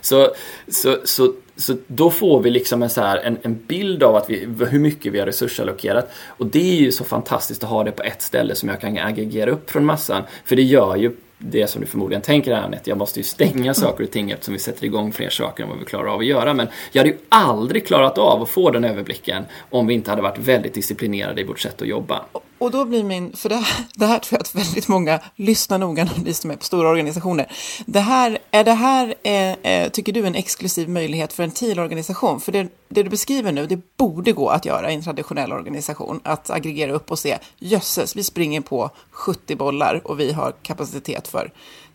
[0.00, 0.28] Så,
[0.68, 4.30] så, så så då får vi liksom en, så här, en, en, bild av att
[4.30, 6.10] vi, hur mycket vi har resursallokerat.
[6.26, 8.98] Och det är ju så fantastiskt att ha det på ett ställe som jag kan
[8.98, 10.22] aggregera upp från massan.
[10.44, 11.12] För det gör ju
[11.42, 14.60] det som du förmodligen tänker Anette, jag måste ju stänga saker och ting eftersom vi
[14.60, 16.54] sätter igång fler saker än vad vi klarar av att göra.
[16.54, 20.22] Men jag hade ju aldrig klarat av att få den överblicken om vi inte hade
[20.22, 22.24] varit väldigt disciplinerade i vårt sätt att jobba.
[22.58, 25.78] Och då blir min, för det här, det här tror jag att väldigt många lyssnar
[25.78, 27.52] noga när ni som är på stora organisationer.
[27.86, 32.40] Det här, är det här, eh, tycker du, en exklusiv möjlighet för en TIL-organisation?
[32.40, 36.20] För det, det, du beskriver nu, det borde gå att göra i en traditionell organisation.
[36.24, 41.28] Att aggregera upp och se, jösses, vi springer på 70 bollar och vi har kapacitet
[41.28, 41.52] för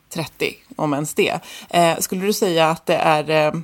[0.10, 1.40] 30, om ens det.
[1.70, 3.62] Eh, skulle du säga att det är eh,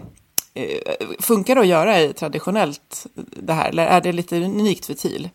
[0.54, 0.78] eh
[1.20, 4.94] Funkar det att göra i traditionellt eh, det här, eller är det lite unikt för
[4.94, 5.30] TIL?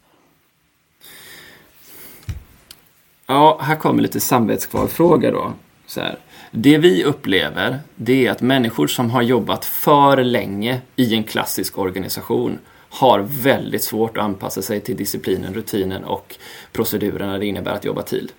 [3.27, 5.53] Ja, här kommer lite samvetskvalfråga då.
[5.87, 6.19] Så här.
[6.59, 11.79] Det vi upplever, det är att människor som har jobbat för länge i en klassisk
[11.79, 16.37] organisation har väldigt svårt att anpassa sig till disciplinen, rutinen och
[16.73, 18.33] procedurerna det innebär att jobba tid.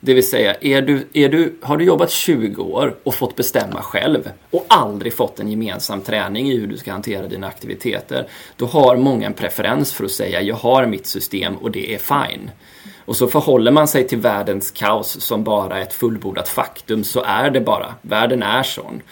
[0.00, 3.82] Det vill säga, är du, är du, har du jobbat 20 år och fått bestämma
[3.82, 8.66] själv och aldrig fått en gemensam träning i hur du ska hantera dina aktiviteter, då
[8.66, 12.50] har många en preferens för att säga jag har mitt system och det är fine.
[13.04, 17.50] Och så förhåller man sig till världens kaos som bara ett fullbordat faktum så är
[17.50, 17.94] det bara.
[18.02, 19.02] Världen är sån.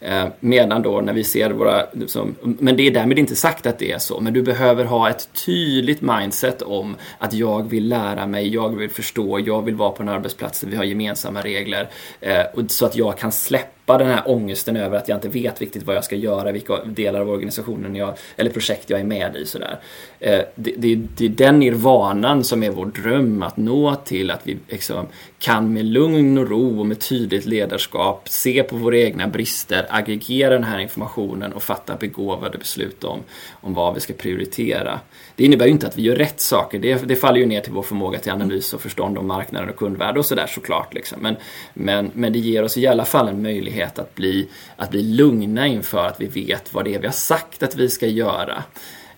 [0.00, 3.78] Eh, medan då när vi ser våra, liksom, men det är därmed inte sagt att
[3.78, 8.26] det är så, men du behöver ha ett tydligt mindset om att jag vill lära
[8.26, 11.88] mig, jag vill förstå, jag vill vara på en arbetsplats där vi har gemensamma regler.
[12.20, 15.60] Eh, så att jag kan släppa släppa den här ångesten över att jag inte vet
[15.60, 19.36] riktigt vad jag ska göra, vilka delar av organisationen jag, eller projekt jag är med
[19.36, 19.46] i.
[19.46, 19.78] Sådär.
[20.20, 24.46] Eh, det, det, det är den nirvanan som är vår dröm att nå till att
[24.46, 25.06] vi liksom
[25.38, 30.54] kan med lugn och ro och med tydligt ledarskap se på våra egna brister, aggregera
[30.54, 33.20] den här informationen och fatta begåvade beslut om,
[33.62, 35.00] om vad vi ska prioritera.
[35.40, 37.72] Det innebär ju inte att vi gör rätt saker, det, det faller ju ner till
[37.72, 40.94] vår förmåga till analys och förstånd om marknaden och kundvärde och sådär såklart.
[40.94, 41.22] Liksom.
[41.22, 41.36] Men,
[41.74, 45.66] men, men det ger oss i alla fall en möjlighet att bli, att bli lugna
[45.66, 48.62] inför att vi vet vad det är vi har sagt att vi ska göra.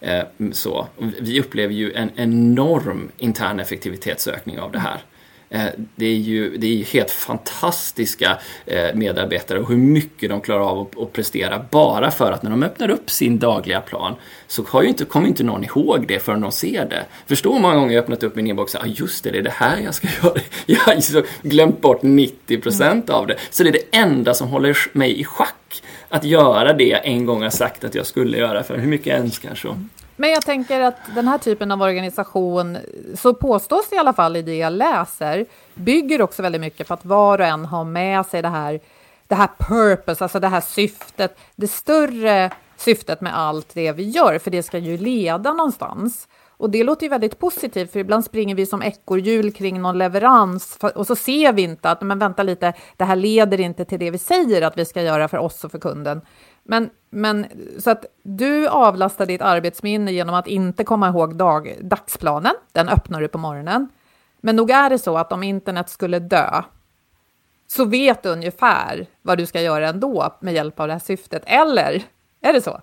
[0.01, 0.87] Eh, så.
[1.21, 5.03] Vi upplever ju en enorm intern effektivitetsökning av det här.
[5.53, 10.61] Eh, det är ju det är helt fantastiska eh, medarbetare och hur mycket de klarar
[10.61, 14.15] av att prestera bara för att när de öppnar upp sin dagliga plan
[14.47, 17.05] så har ju inte, kommer inte någon ihåg det förrän de ser det.
[17.27, 19.43] Förstå hur många gånger jag öppnat upp min inbox och ah, just det, det är
[19.43, 20.41] det här jag ska göra.
[20.67, 23.37] Jag har glömt bort 90% av det.
[23.51, 25.83] Så det är det enda som håller mig i schack.
[26.09, 29.07] Att göra det jag en gång har sagt att jag skulle göra för hur mycket
[29.07, 29.77] jag önskar så.
[30.17, 32.79] Men jag tänker att den här typen av organisation,
[33.15, 36.95] så påstås det i alla fall i det jag läser, bygger också väldigt mycket på
[36.95, 38.81] att var och en har med sig det här,
[39.27, 44.39] det här purpose, alltså det här syftet, det större syftet med allt det vi gör,
[44.39, 46.29] för det ska ju leda någonstans.
[46.63, 50.79] Och det låter ju väldigt positivt, för ibland springer vi som ekorrhjul kring någon leverans
[50.95, 54.11] och så ser vi inte att, men vänta lite, det här leder inte till det
[54.11, 56.21] vi säger att vi ska göra för oss och för kunden.
[56.63, 57.47] Men, men
[57.79, 63.21] så att du avlastar ditt arbetsminne genom att inte komma ihåg dag, dagsplanen, den öppnar
[63.21, 63.89] du på morgonen.
[64.41, 66.63] Men nog är det så att om internet skulle dö,
[67.67, 71.43] så vet du ungefär vad du ska göra ändå med hjälp av det här syftet.
[71.47, 72.03] Eller
[72.41, 72.81] är det så?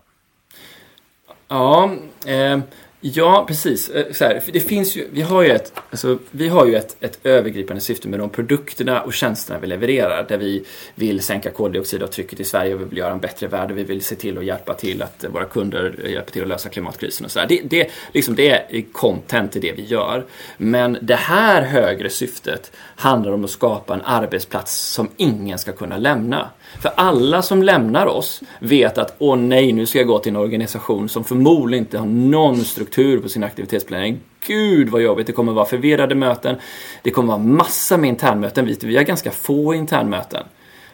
[1.48, 1.92] Ja,
[2.26, 2.60] eh,
[3.02, 3.90] Ja, precis.
[3.90, 6.98] Eh, så här, det finns ju, vi har ju, ett, alltså, vi har ju ett,
[7.00, 10.26] ett övergripande syfte med de produkterna och tjänsterna vi levererar.
[10.30, 13.78] Där vi vill sänka koldioxidavtrycket i Sverige och vi vill göra en bättre värld och
[13.78, 17.26] vi vill se till att hjälpa till att våra kunder hjälper till att lösa klimatkrisen
[17.26, 17.48] och sådär.
[17.50, 20.26] Det, det, liksom, det är content i det vi gör.
[20.58, 25.98] Men det här högre syftet handlar om att skapa en arbetsplats som ingen ska kunna
[25.98, 26.50] lämna.
[26.82, 30.36] För alla som lämnar oss vet att åh nej, nu ska jag gå till en
[30.36, 34.20] organisation som förmodligen inte har någon struktur på sin aktivitetsplanering.
[34.48, 36.56] Gud vad jobbigt, det kommer vara förvirrade möten.
[37.04, 38.76] Det kommer vara massa med internmöten.
[38.82, 40.44] Vi har ganska få internmöten.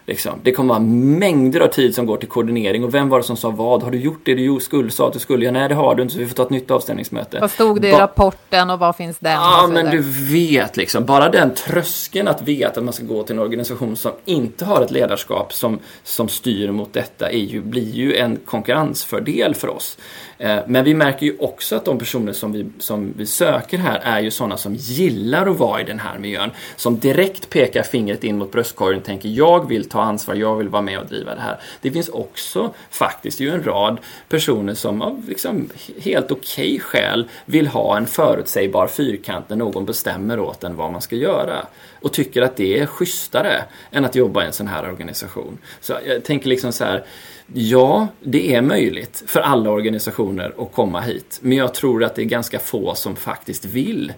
[0.07, 0.39] Liksom.
[0.43, 0.83] Det kommer vara
[1.19, 3.83] mängder av tid som går till koordinering och vem var det som sa vad?
[3.83, 5.45] Har du gjort det du skulle, sa att du skulle?
[5.45, 7.39] Ja, nej det har du inte så vi får ta ett nytt avstämningsmöte.
[7.39, 9.31] Vad stod det i Ba rapporten och vad finns den?
[9.31, 10.01] Ja, men du
[10.33, 11.05] vet liksom.
[11.05, 14.81] Bara den tröskeln att veta att man ska gå till en organisation som inte har
[14.81, 19.97] ett ledarskap som, som styr mot detta är ju, blir ju en konkurrensfördel för oss.
[20.37, 23.99] Eh, men vi märker ju också att de personer som vi, som vi söker här
[24.03, 26.51] är ju sådana som gillar att vara i den här miljön.
[26.75, 30.55] Som direkt pekar fingret in mot bröstkorgen och tänker jag vill ta ta ansvar, jag
[30.55, 31.59] vill vara med och driva det här.
[31.81, 33.97] Det finns också faktiskt ju en rad
[34.29, 35.69] personer som av liksom
[35.99, 40.91] helt okej okay skäl vill ha en förutsägbar fyrkant när någon bestämmer åt en vad
[40.91, 41.65] man ska göra.
[42.01, 45.57] Och tycker att det är schysstare än att jobba i en sån här organisation.
[45.81, 47.05] Så jag tänker liksom så här
[47.53, 51.39] Ja, det är möjligt för alla organisationer att komma hit.
[51.41, 54.13] Men jag tror att det är ganska få som faktiskt vill.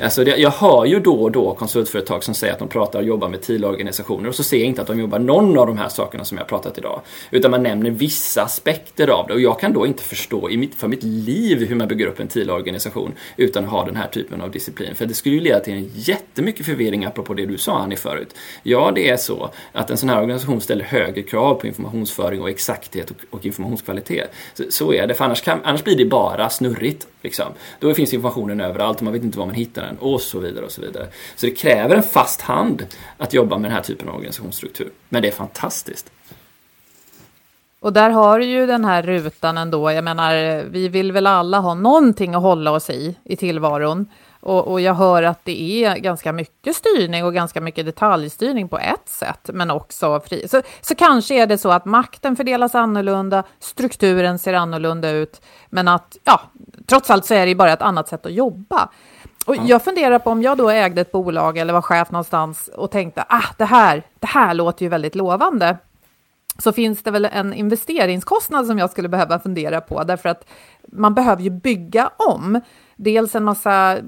[0.00, 3.04] Alltså det, jag hör ju då och då konsultföretag som säger att de pratar och
[3.04, 5.88] jobbar med TIL-organisationer och så ser jag inte att de jobbar någon av de här
[5.88, 7.00] sakerna som jag pratat idag.
[7.30, 10.74] Utan man nämner vissa aspekter av det och jag kan då inte förstå i mitt,
[10.74, 14.40] för mitt liv hur man bygger upp en TIL-organisation utan att ha den här typen
[14.40, 14.94] av disciplin.
[14.94, 18.34] För det skulle ju leda till en jättemycket förvirring apropå det du sa Annie förut.
[18.62, 22.50] Ja, det är så att en sån här organisation ställer högre krav på informationsföring och
[22.50, 24.30] exakthet och, och informationskvalitet.
[24.54, 27.06] Så, så, är det, för annars, kan, annars blir det bara snurrigt.
[27.22, 27.46] Liksom.
[27.80, 30.64] Då finns informationen överallt och man vet inte var man hittar den och så vidare
[30.64, 31.06] och så vidare.
[31.36, 32.86] Så det kräver en fast hand
[33.18, 34.90] att jobba med den här typen av organisationsstruktur.
[35.08, 36.10] Men det är fantastiskt.
[37.80, 39.92] Och där har du ju den här rutan ändå.
[39.92, 44.06] Jag menar, vi vill väl alla ha någonting att hålla oss i i tillvaron.
[44.40, 48.78] Och, och, jag hör att det är ganska mycket styrning och ganska mycket detaljstyrning på
[48.78, 50.48] ett sätt, men också fri.
[50.48, 55.88] Så, så kanske är det så att makten fördelas annorlunda, strukturen ser annorlunda ut, men
[55.88, 56.40] att ja,
[56.86, 58.88] trots allt så är det ju bara ett annat sätt att jobba.
[59.44, 62.90] Och jag funderar på om jag då ägde ett bolag eller var chef någonstans och
[62.90, 65.76] tänkte ah, det här, det här låter ju väldigt lovande.
[66.58, 70.44] Så finns det väl en investeringskostnad som jag skulle behöva fundera på, därför att
[70.92, 72.60] man behöver ju bygga om.
[72.96, 73.98] Dels en massa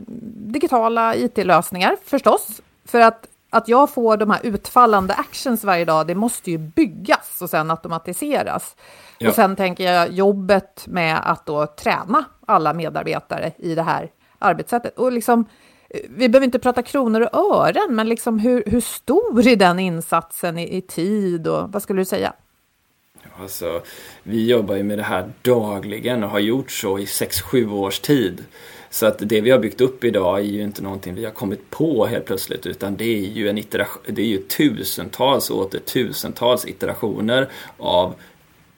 [0.46, 6.14] digitala IT-lösningar förstås, för att att jag får de här utfallande actions varje dag, det
[6.14, 8.76] måste ju byggas och sen automatiseras.
[9.18, 9.28] Ja.
[9.28, 14.98] Och sen tänker jag jobbet med att då träna alla medarbetare i det här arbetssättet.
[14.98, 15.46] Och liksom,
[15.90, 19.78] eh, vi behöver inte prata kronor och ören, men liksom hur, hur stor är den
[19.78, 22.32] insatsen i, i tid och vad skulle du säga?
[23.40, 23.82] Alltså,
[24.22, 28.44] vi jobbar ju med det här dagligen och har gjort så i 6-7 års tid.
[28.90, 31.70] Så att det vi har byggt upp idag är ju inte någonting vi har kommit
[31.70, 35.78] på helt plötsligt utan det är ju, en iteration, det är ju tusentals och åter
[35.78, 38.14] tusentals iterationer av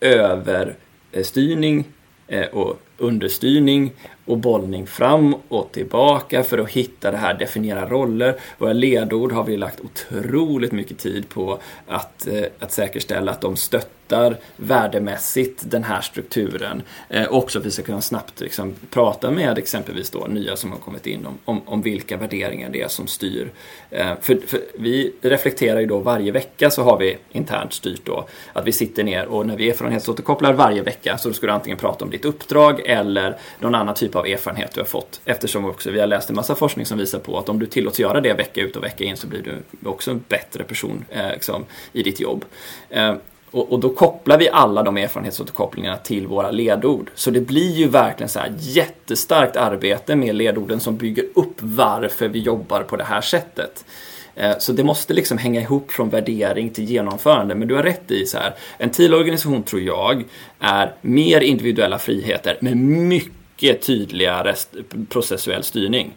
[0.00, 1.84] överstyrning
[2.26, 3.92] eh, och understyrning
[4.28, 8.36] och bollning fram och tillbaka för att hitta det här, definiera roller.
[8.58, 13.56] Våra ledord har vi lagt otroligt mycket tid på att, eh, att säkerställa att de
[13.56, 16.82] stöttar värdemässigt den här strukturen.
[17.08, 20.78] Eh, också att vi ska kunna snabbt liksom, prata med exempelvis då nya som har
[20.78, 23.50] kommit in om, om, om vilka värderingar det är som styr.
[23.90, 28.28] Eh, för, för, vi reflekterar ju då varje vecka så har vi internt styrt då
[28.52, 32.04] att vi sitter ner och när vi erfarenhetsåterkopplar varje vecka så ska du antingen prata
[32.04, 35.20] om ditt uppdrag eller någon annan typ av erfarenhet du har fått.
[35.24, 38.00] Eftersom också vi har läst en massa forskning som visar på att om du tillåts
[38.00, 41.30] göra det vecka ut och vecka in så blir du också en bättre person eh,
[41.32, 42.44] liksom, i ditt jobb.
[42.90, 43.14] Eh,
[43.50, 47.10] och, och, då kopplar vi alla de erfarenhetsåterkopplingarna till våra ledord.
[47.14, 52.28] Så det blir ju verkligen så här jättestarkt arbete med ledorden som bygger upp varför
[52.28, 53.84] vi jobbar på det här sättet.
[54.34, 57.54] Eh, så det måste liksom hänga ihop från värdering till genomförande.
[57.54, 60.24] Men du har rätt i så här, en TIL-organisation tror jag
[60.60, 64.54] är mer individuella friheter med mycket mycket tydligare
[65.08, 66.12] processuell styrning.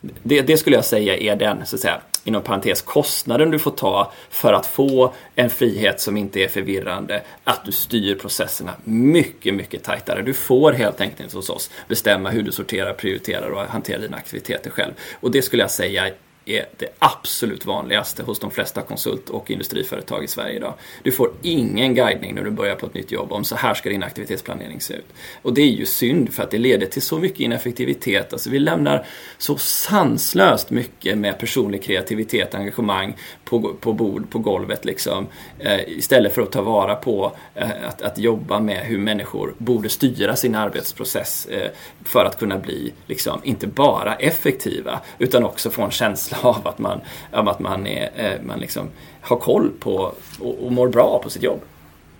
[0.00, 3.70] Det, det, skulle jag säga är den, så att säga, inom parentes, kostnaden du får
[3.70, 7.22] ta för att få en frihet som inte är förvirrande.
[7.44, 10.22] Att du styr processerna mycket, mycket tajtare.
[10.22, 14.70] Du får helt enkelt hos oss bestämma hur du sorterar, prioriterar och hanterar dina aktiviteter
[14.70, 14.92] själv.
[15.20, 16.10] Och det skulle jag säga
[16.48, 20.74] är det absolut vanligaste hos de flesta konsult och industriföretag i Sverige idag.
[21.02, 23.88] Du får ingen guidning när du börjar på ett nytt jobb om så här ska
[23.88, 25.06] din aktivitetsplanering se ut.
[25.42, 28.32] Och det är ju synd för att det leder till så mycket ineffektivitet.
[28.32, 29.06] Alltså vi lämnar
[29.38, 33.16] så sanslöst mycket med personlig kreativitet och engagemang
[33.48, 35.26] på, på bord, på golvet liksom.
[35.58, 39.88] Eh, istället för att ta vara på eh, att, att jobba med hur människor borde
[39.88, 41.70] styra sin arbetsprocess eh,
[42.04, 46.78] för att kunna bli, liksom, inte bara effektiva utan också få en känsla av att
[46.78, 47.00] man,
[47.32, 48.88] av att man, är, eh, man liksom
[49.20, 51.60] har koll på och, och mår bra på sitt jobb.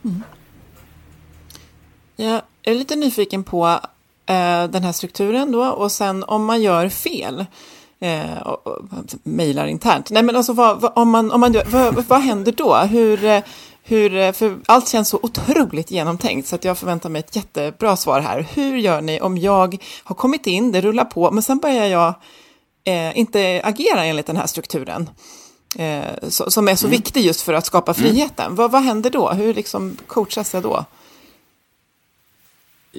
[0.05, 0.23] Mm.
[2.17, 3.67] Jag är lite nyfiken på
[4.27, 7.47] eh, den här strukturen då och sen om man gör fel
[8.01, 8.85] eh, och, och,
[9.23, 10.11] mejlar internt.
[10.11, 12.77] Nej men alltså vad, vad, om man, om man, vad, vad händer då?
[12.77, 13.43] Hur, eh,
[13.83, 17.97] hur, eh, för allt känns så otroligt genomtänkt så att jag förväntar mig ett jättebra
[17.97, 18.47] svar här.
[18.55, 22.15] Hur gör ni om jag har kommit in, det rullar på, men sen börjar jag
[22.85, 25.11] eh, inte agera enligt den här strukturen?
[25.77, 26.99] Eh, som är så mm.
[26.99, 28.03] viktig just för att skapa mm.
[28.03, 28.45] friheten.
[28.47, 28.57] Mm.
[28.57, 29.31] Vad, vad händer då?
[29.31, 30.85] Hur liksom coachas jag då?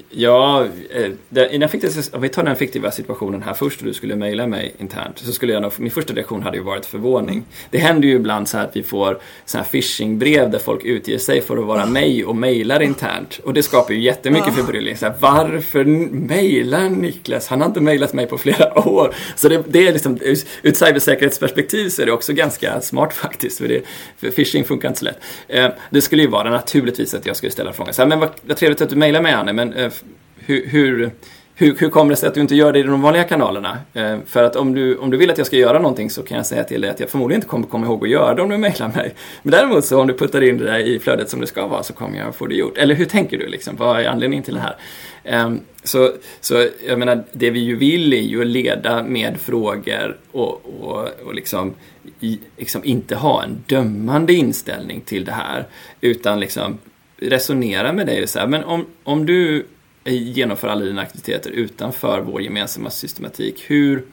[0.10, 4.16] Ja, eh, den fiktiva, om vi tar den fiktiva situationen här först och du skulle
[4.16, 7.46] mejla mig internt så skulle jag nog, min första reaktion hade ju varit förvåning.
[7.70, 11.42] Det händer ju ibland så att vi får så här phingingbrev där folk utger sig
[11.42, 13.40] för att vara mig och mejlar internt.
[13.44, 14.98] Och det skapar ju jättemycket förbryllning.
[14.98, 17.48] Så här, varför mejlar Niklas?
[17.48, 19.16] Han har inte mejlat mig på flera år.
[19.36, 23.58] Så det, det är liksom, ur ett cybersäkerhetsperspektiv så är det också ganska smart faktiskt.
[23.58, 23.82] För, det,
[24.18, 25.20] för phishing funkar inte så lätt.
[25.48, 28.30] Eh, det skulle ju vara naturligtvis att jag skulle ställa frågan så här, men vad,
[28.42, 29.92] vad trevligt att du mejlar mig Anne, men Eh,
[30.36, 31.12] hur, hur,
[31.56, 33.78] hur, hur kommer det sig att du inte gör det i de vanliga kanalerna?
[33.94, 36.38] Eh, för att om du, om du vill att jag ska göra någonting så kan
[36.38, 38.50] jag säga till dig att jag förmodligen inte kommer komma ihåg att göra det om
[38.50, 39.14] du mejlar mig.
[39.44, 41.84] Men däremot så om du puttar in det där i flödet som det ska vara
[41.84, 42.78] så kommer jag få det gjort.
[42.78, 43.76] Eller hur tänker du liksom?
[43.76, 44.76] Vad är anledningen till det här?
[45.24, 46.12] Ehm, så,
[46.42, 51.08] så jag menar, det vi ju vill är ju att leda med frågor och, och,
[51.26, 51.74] och liksom,
[52.20, 55.68] i, liksom inte ha en dömande inställning till det här.
[56.02, 56.78] Utan liksom
[57.22, 59.66] resonera med dig så här, men om, om du
[60.06, 64.04] genomför alla dina aktiviteter utanför vår gemensamma systematik, hur,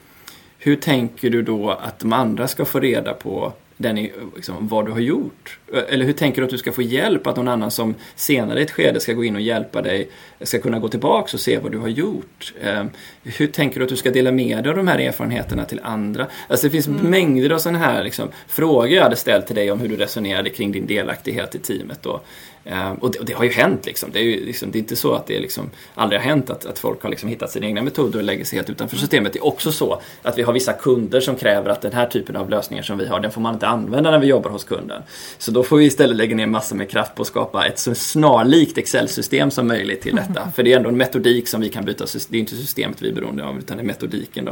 [0.57, 3.95] hur tänker du då att de andra ska få reda på den,
[4.35, 5.59] liksom, vad du har gjort?
[5.89, 8.63] Eller hur tänker du att du ska få hjälp, att någon annan som senare i
[8.63, 10.09] ett skede ska gå in och hjälpa dig
[10.41, 12.53] ska kunna gå tillbaka och se vad du har gjort?
[12.61, 12.83] Eh,
[13.23, 16.27] hur tänker du att du ska dela med dig av de här erfarenheterna till andra?
[16.47, 17.09] Alltså det finns mm.
[17.09, 20.49] mängder av sådana här liksom, frågor jag hade ställt till dig om hur du resonerade
[20.49, 22.03] kring din delaktighet i teamet.
[22.03, 22.21] Då.
[22.71, 24.09] Uh, och, det, och, det, har ju hänt liksom.
[24.13, 26.65] Det är ju liksom, det är inte så att det liksom aldrig har hänt att,
[26.65, 29.33] att folk har liksom hittat sina egna metoder och lägger sig helt utanför systemet.
[29.33, 32.35] Det är också så att vi har vissa kunder som kräver att den här typen
[32.35, 35.01] av lösningar som vi har, den får man inte använda när vi jobbar hos kunden.
[35.37, 37.95] Så då får vi istället lägga ner massor med kraft på att skapa ett så
[37.95, 40.51] snarlikt Excel-system som möjligt till detta.
[40.55, 43.09] För det är ändå en metodik som vi kan byta, det är inte systemet vi
[43.09, 44.51] är beroende av utan det är metodiken då.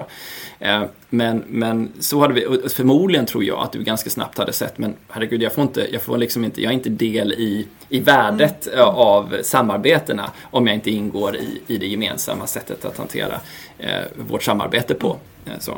[0.66, 4.54] Uh, men, men så hade vi, och förmodligen tror jag att du ganska snabbt hade
[4.54, 7.68] sett, men herregud jag får inte, jag får liksom inte, jag är inte del i,
[7.90, 8.86] i värdet mm.
[8.86, 13.40] av samarbetena om jag inte ingår i, i det gemensamma sättet att hantera
[13.78, 15.18] eh, vårt samarbete på.
[15.46, 15.78] Eh, så.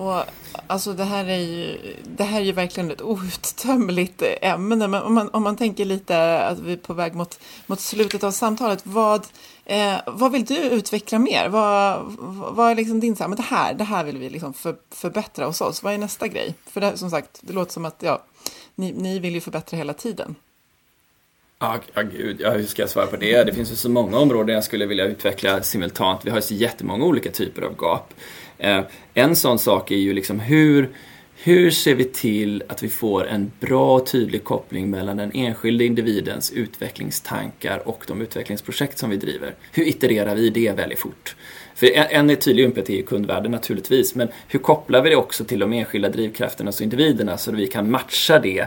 [0.00, 0.22] Och,
[0.66, 1.78] alltså det här är ju,
[2.16, 6.40] det här är ju verkligen ett outtömligt ämne, men om man, om man tänker lite
[6.44, 9.26] att vi är på väg mot, mot slutet av samtalet, vad,
[9.64, 11.48] eh, vad vill du utveckla mer?
[11.48, 12.02] Vad,
[12.52, 14.76] vad är liksom din, så här, men det här, det här vill vi liksom för,
[14.90, 16.54] förbättra hos oss, vad är nästa grej?
[16.66, 18.22] För det, som sagt, det låter som att ja,
[18.74, 20.34] ni, ni vill ju förbättra hela tiden.
[21.58, 23.44] Ja, gud, ja, hur ska jag svara på det?
[23.44, 26.24] Det finns ju så många områden jag skulle vilja utveckla simultant.
[26.24, 28.14] Vi har ju så jättemånga olika typer av gap.
[28.60, 28.80] Eh,
[29.14, 30.90] en sån sak är ju liksom hur,
[31.42, 35.84] hur ser vi till att vi får en bra och tydlig koppling mellan den enskilde
[35.84, 39.54] individens utvecklingstankar och de utvecklingsprojekt som vi driver?
[39.72, 41.36] Hur itererar vi det väldigt fort?
[41.74, 45.44] För en är tydlig ömhet är ju kundvärlden naturligtvis, men hur kopplar vi det också
[45.44, 48.66] till de enskilda drivkrafterna och individerna så att vi kan matcha det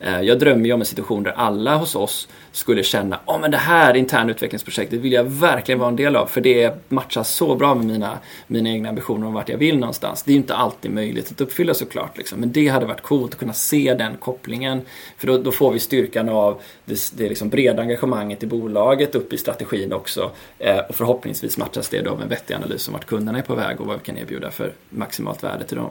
[0.00, 3.50] Eh, jag drömmer ju om en situation där alla hos oss skulle känna ja oh,
[3.50, 7.74] det här internutvecklingsprojektet vill jag verkligen vara en del av för det matchar så bra
[7.74, 10.22] med mina, mina egna ambitioner om vart jag vill någonstans.
[10.22, 12.40] Det är ju inte alltid möjligt att uppfylla såklart, liksom.
[12.40, 14.82] men det hade varit coolt att kunna se den kopplingen.
[15.16, 19.32] För då, då får vi styrkan av det, det liksom breda engagemanget i bolaget upp
[19.32, 20.30] i strategin också.
[20.58, 23.54] Eh, och förhoppningsvis matchas det då av en vettig analys om vart kunderna är på
[23.54, 25.90] väg och vad vi kan erbjuda för maximalt värde till dem.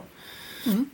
[0.66, 0.86] Mm.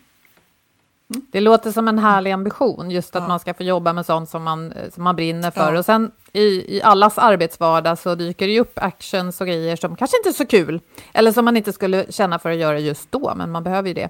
[1.30, 3.28] Det låter som en härlig ambition, just att ja.
[3.28, 5.72] man ska få jobba med sånt som man, som man brinner för.
[5.72, 5.78] Ja.
[5.78, 9.96] Och sen i, i allas arbetsvardag så dyker det ju upp actions och grejer som
[9.96, 10.80] kanske inte är så kul,
[11.12, 13.94] eller som man inte skulle känna för att göra just då, men man behöver ju
[13.94, 14.08] det.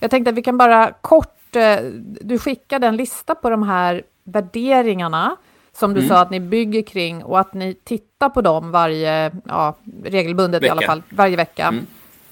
[0.00, 1.76] Jag tänkte att vi kan bara kort, eh,
[2.20, 5.36] du skickade en lista på de här värderingarna,
[5.72, 6.08] som du mm.
[6.08, 10.66] sa att ni bygger kring och att ni tittar på dem varje, ja, regelbundet vecka.
[10.66, 11.66] i alla fall, varje vecka.
[11.66, 11.86] Mm.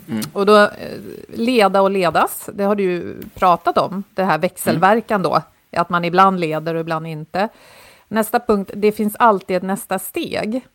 [0.09, 0.23] Mm.
[0.33, 0.69] Och då eh,
[1.29, 5.43] leda och ledas, det har du ju pratat om, det här växelverkan då,
[5.73, 7.49] att man ibland leder och ibland inte.
[8.09, 10.67] Nästa punkt, det finns alltid ett nästa steg.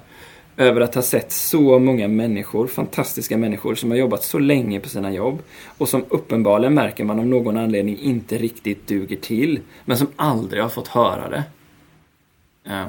[0.60, 4.90] över att ha sett så många människor, fantastiska människor som har jobbat så länge på
[4.90, 5.42] sina jobb
[5.78, 10.62] och som uppenbarligen märker man av någon anledning inte riktigt duger till men som aldrig
[10.62, 11.44] har fått höra det.
[12.70, 12.88] Uh,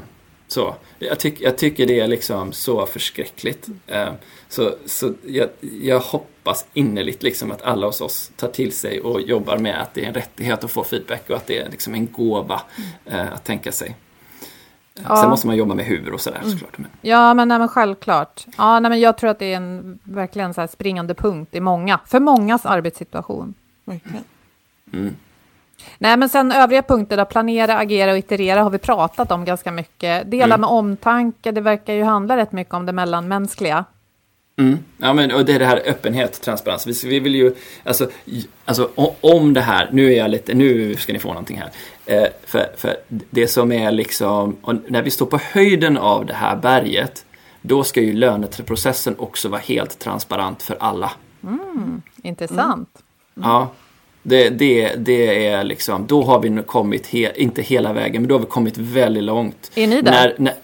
[0.48, 3.68] Så, jag, tyck, jag tycker det är liksom så förskräckligt.
[3.86, 4.12] Eh,
[4.48, 5.48] så, så jag,
[5.82, 9.94] jag hoppas innerligt liksom att alla hos oss tar till sig och jobbar med att
[9.94, 12.62] det är en rättighet att få feedback och att det är liksom en gåva
[13.06, 13.96] eh, att tänka sig.
[14.94, 15.16] Ja.
[15.16, 16.50] Sen måste man jobba med hur och sådär mm.
[16.50, 16.78] såklart.
[16.78, 16.90] Men.
[17.00, 18.46] Ja, men, nej, men självklart.
[18.58, 22.00] Ja, nej, men jag tror att det är en verkligen så springande punkt i många,
[22.06, 23.54] för mångas arbetssituation.
[23.84, 24.24] Verkligen.
[24.92, 25.14] Mm.
[25.98, 29.72] Nej, men sen övriga punkter då, planera, agera och iterera har vi pratat om ganska
[29.72, 30.30] mycket.
[30.30, 30.60] Dela mm.
[30.60, 33.84] med omtanke, det verkar ju handla rätt mycket om det mellanmänskliga.
[34.60, 34.78] Mm.
[34.98, 36.86] Ja, men och det är det här öppenhet, transparens.
[36.86, 37.54] Vi, vi vill ju,
[37.84, 38.10] alltså,
[38.64, 38.90] alltså
[39.20, 41.70] om det här, nu är jag lite, nu ska ni få någonting här.
[42.06, 42.96] Eh, för, för
[43.30, 44.56] det som är liksom,
[44.88, 47.24] när vi står på höjden av det här berget,
[47.62, 51.12] då ska ju löneprocessen också vara helt transparent för alla.
[51.42, 52.88] Mm, intressant.
[53.36, 53.48] Mm.
[53.48, 53.68] Ja,
[54.22, 58.34] det, det, det är liksom, då har vi kommit, he, inte hela vägen, men då
[58.34, 59.70] har vi kommit väldigt långt.
[59.74, 60.12] Är ni där?
[60.12, 60.54] När, när,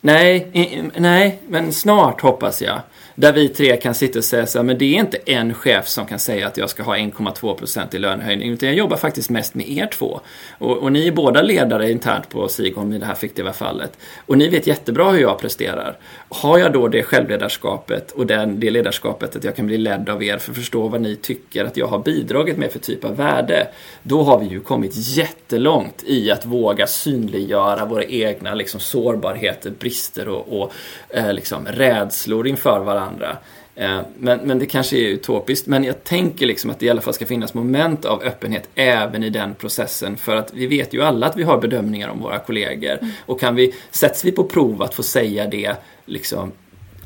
[0.00, 2.80] nej, nej, men snart hoppas jag.
[3.18, 5.88] Där vi tre kan sitta och säga så här, men det är inte en chef
[5.88, 9.54] som kan säga att jag ska ha 1,2% i lönehöjning, utan jag jobbar faktiskt mest
[9.54, 10.20] med er två.
[10.58, 13.98] Och, och ni är båda ledare internt på Sigholm i det här fiktiva fallet.
[14.26, 15.98] Och ni vet jättebra hur jag presterar.
[16.28, 20.22] Har jag då det självledarskapet och den, det ledarskapet att jag kan bli ledd av
[20.22, 23.16] er för att förstå vad ni tycker att jag har bidragit med för typ av
[23.16, 23.68] värde,
[24.02, 30.28] då har vi ju kommit jättelångt i att våga synliggöra våra egna liksom, sårbarheter, brister
[30.28, 30.72] och, och
[31.08, 33.36] eh, liksom, rädslor inför varandra varandra.
[33.74, 35.66] Eh, men, men det kanske är utopiskt.
[35.66, 39.22] Men jag tänker liksom att det i alla fall ska finnas moment av öppenhet även
[39.22, 40.16] i den processen.
[40.16, 42.98] För att vi vet ju alla att vi har bedömningar om våra kollegor.
[43.00, 43.10] Mm.
[43.26, 45.76] Och kan vi, sätts vi på prov att få säga det
[46.06, 46.52] liksom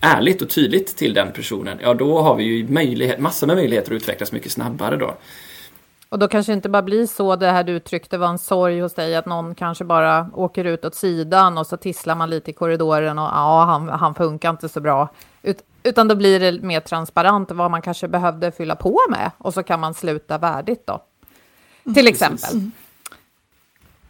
[0.00, 3.92] ärligt och tydligt till den personen, ja då har vi ju möjlighet, massor med möjligheter
[3.92, 5.14] att utvecklas mycket snabbare då.
[6.08, 8.94] Och då kanske inte bara blir så, det här du uttryckte var en sorg hos
[8.94, 12.54] dig, att någon kanske bara åker ut åt sidan och så tisslar man lite i
[12.54, 15.08] korridoren och ja, han, han funkar inte så bra.
[15.42, 19.54] Ut, utan då blir det mer transparent vad man kanske behövde fylla på med och
[19.54, 21.02] så kan man sluta värdigt då.
[21.84, 22.52] Mm, Till exempel.
[22.52, 22.72] Mm.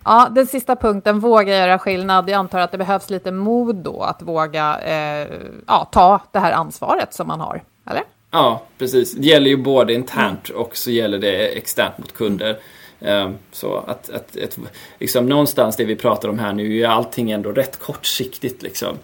[0.04, 2.30] Ja, den sista punkten, våga göra skillnad.
[2.30, 5.28] Jag antar att det behövs lite mod då att våga eh,
[5.66, 8.02] ja, ta det här ansvaret som man har, eller?
[8.30, 9.14] Ja, precis.
[9.14, 12.58] Det gäller ju både internt och så gäller det externt mot kunder.
[13.00, 14.58] Ehm, så att, att, att
[14.98, 18.98] liksom någonstans det vi pratar om här nu är allting ändå rätt kortsiktigt liksom.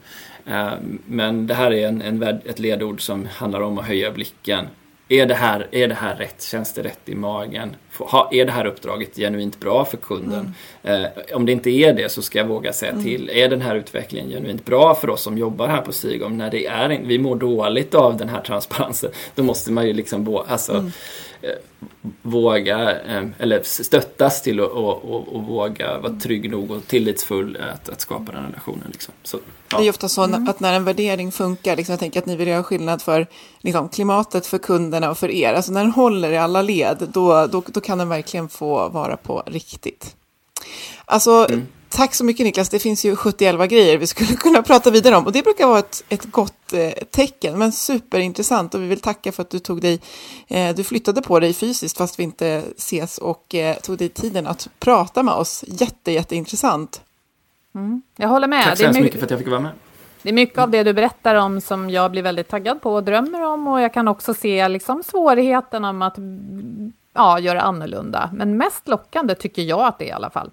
[0.47, 0.73] Eh,
[1.07, 4.67] men det här är en, en, ett ledord som handlar om att höja blicken.
[5.09, 6.43] Är det, här, är det här rätt?
[6.43, 7.77] Känns det rätt i magen?
[8.31, 10.55] Är det här uppdraget genuint bra för kunden?
[10.83, 11.05] Mm.
[11.05, 13.05] Eh, om det inte är det så ska jag våga säga mm.
[13.05, 13.31] till.
[13.31, 16.39] Är den här utvecklingen genuint bra för oss som jobbar här på Sigom?
[16.39, 20.43] När det är, vi mår dåligt av den här transparensen, då måste man ju liksom
[20.47, 20.93] alltså, mm.
[21.43, 21.51] Eh,
[22.23, 22.91] våga,
[23.39, 28.01] eller stöttas till att och, och, och, våga vara trygg nog och tillitsfull att, att
[28.01, 28.89] skapa den relationen.
[28.93, 29.15] Liksom.
[29.23, 29.39] Så,
[29.73, 29.79] ja.
[29.79, 30.49] Det är ofta så mm.
[30.49, 33.27] att när en värdering funkar, liksom, jag tänker att ni vill göra skillnad för
[33.61, 37.47] liksom, klimatet, för kunderna och för er, alltså när den håller i alla led, då,
[37.47, 40.17] då, då kan den verkligen få vara på riktigt.
[41.05, 41.67] Alltså, mm.
[41.89, 45.27] Tack så mycket Niklas, det finns ju 71 grejer vi skulle kunna prata vidare om
[45.27, 49.33] och det brukar vara ett, ett gott eh, tecken, men superintressant och vi vill tacka
[49.33, 50.01] för att du tog dig,
[50.49, 54.47] eh, du flyttade på dig fysiskt fast vi inte ses och eh, tog dig tiden
[54.47, 55.65] att prata med oss.
[55.67, 57.01] Jätte, jätteintressant.
[57.75, 58.65] Mm, jag håller med.
[58.65, 59.73] Tack så hemskt mycket för att jag fick vara med.
[60.23, 63.05] Det är mycket av det du berättar om som jag blir väldigt taggad på och
[63.05, 66.17] drömmer om och jag kan också se liksom svårigheten om att
[67.13, 68.31] ja, göra annorlunda.
[68.33, 70.51] Men mest lockande tycker jag att det är i alla fall.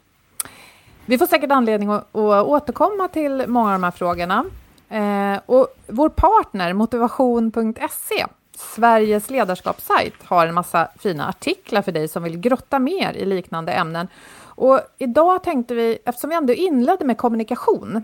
[1.05, 4.45] Vi får säkert anledning att, att återkomma till många av de här frågorna.
[4.89, 8.25] Eh, och vår partner Motivation.se,
[8.57, 13.71] Sveriges ledarskapssajt, har en massa fina artiklar för dig som vill grotta mer i liknande
[13.71, 14.07] ämnen.
[14.43, 18.03] Och idag tänkte vi, eftersom vi ändå inledde med kommunikation,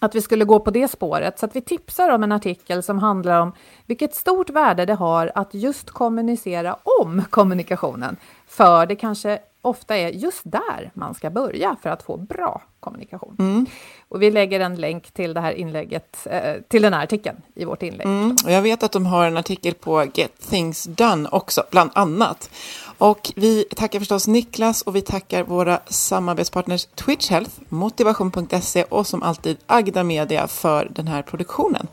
[0.00, 1.38] att vi skulle gå på det spåret.
[1.38, 3.52] Så att vi tipsar om en artikel som handlar om
[3.86, 8.16] vilket stort värde det har att just kommunicera om kommunikationen.
[8.48, 13.36] För det kanske ofta är just där man ska börja för att få bra kommunikation.
[13.38, 13.66] Mm.
[14.08, 17.64] Och vi lägger en länk till det här inlägget, eh, till den här artikeln i
[17.64, 18.06] vårt inlägg.
[18.06, 18.36] Mm.
[18.44, 22.50] Och jag vet att de har en artikel på Get Things Done också, bland annat.
[22.98, 29.22] Och vi tackar förstås Niklas och vi tackar våra samarbetspartners Twitch Health, motivation.se och som
[29.22, 31.86] alltid Agda Media för den här produktionen.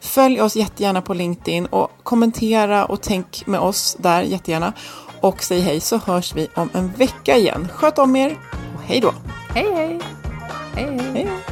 [0.00, 4.72] Följ oss jättegärna på LinkedIn och kommentera och tänk med oss där jättegärna.
[5.22, 7.68] Och säg hej så hörs vi om en vecka igen.
[7.72, 8.38] Sköt om er
[8.74, 9.14] och hej då!
[9.54, 10.00] Hej hej!
[10.74, 11.12] hej, hej.
[11.14, 11.51] hej.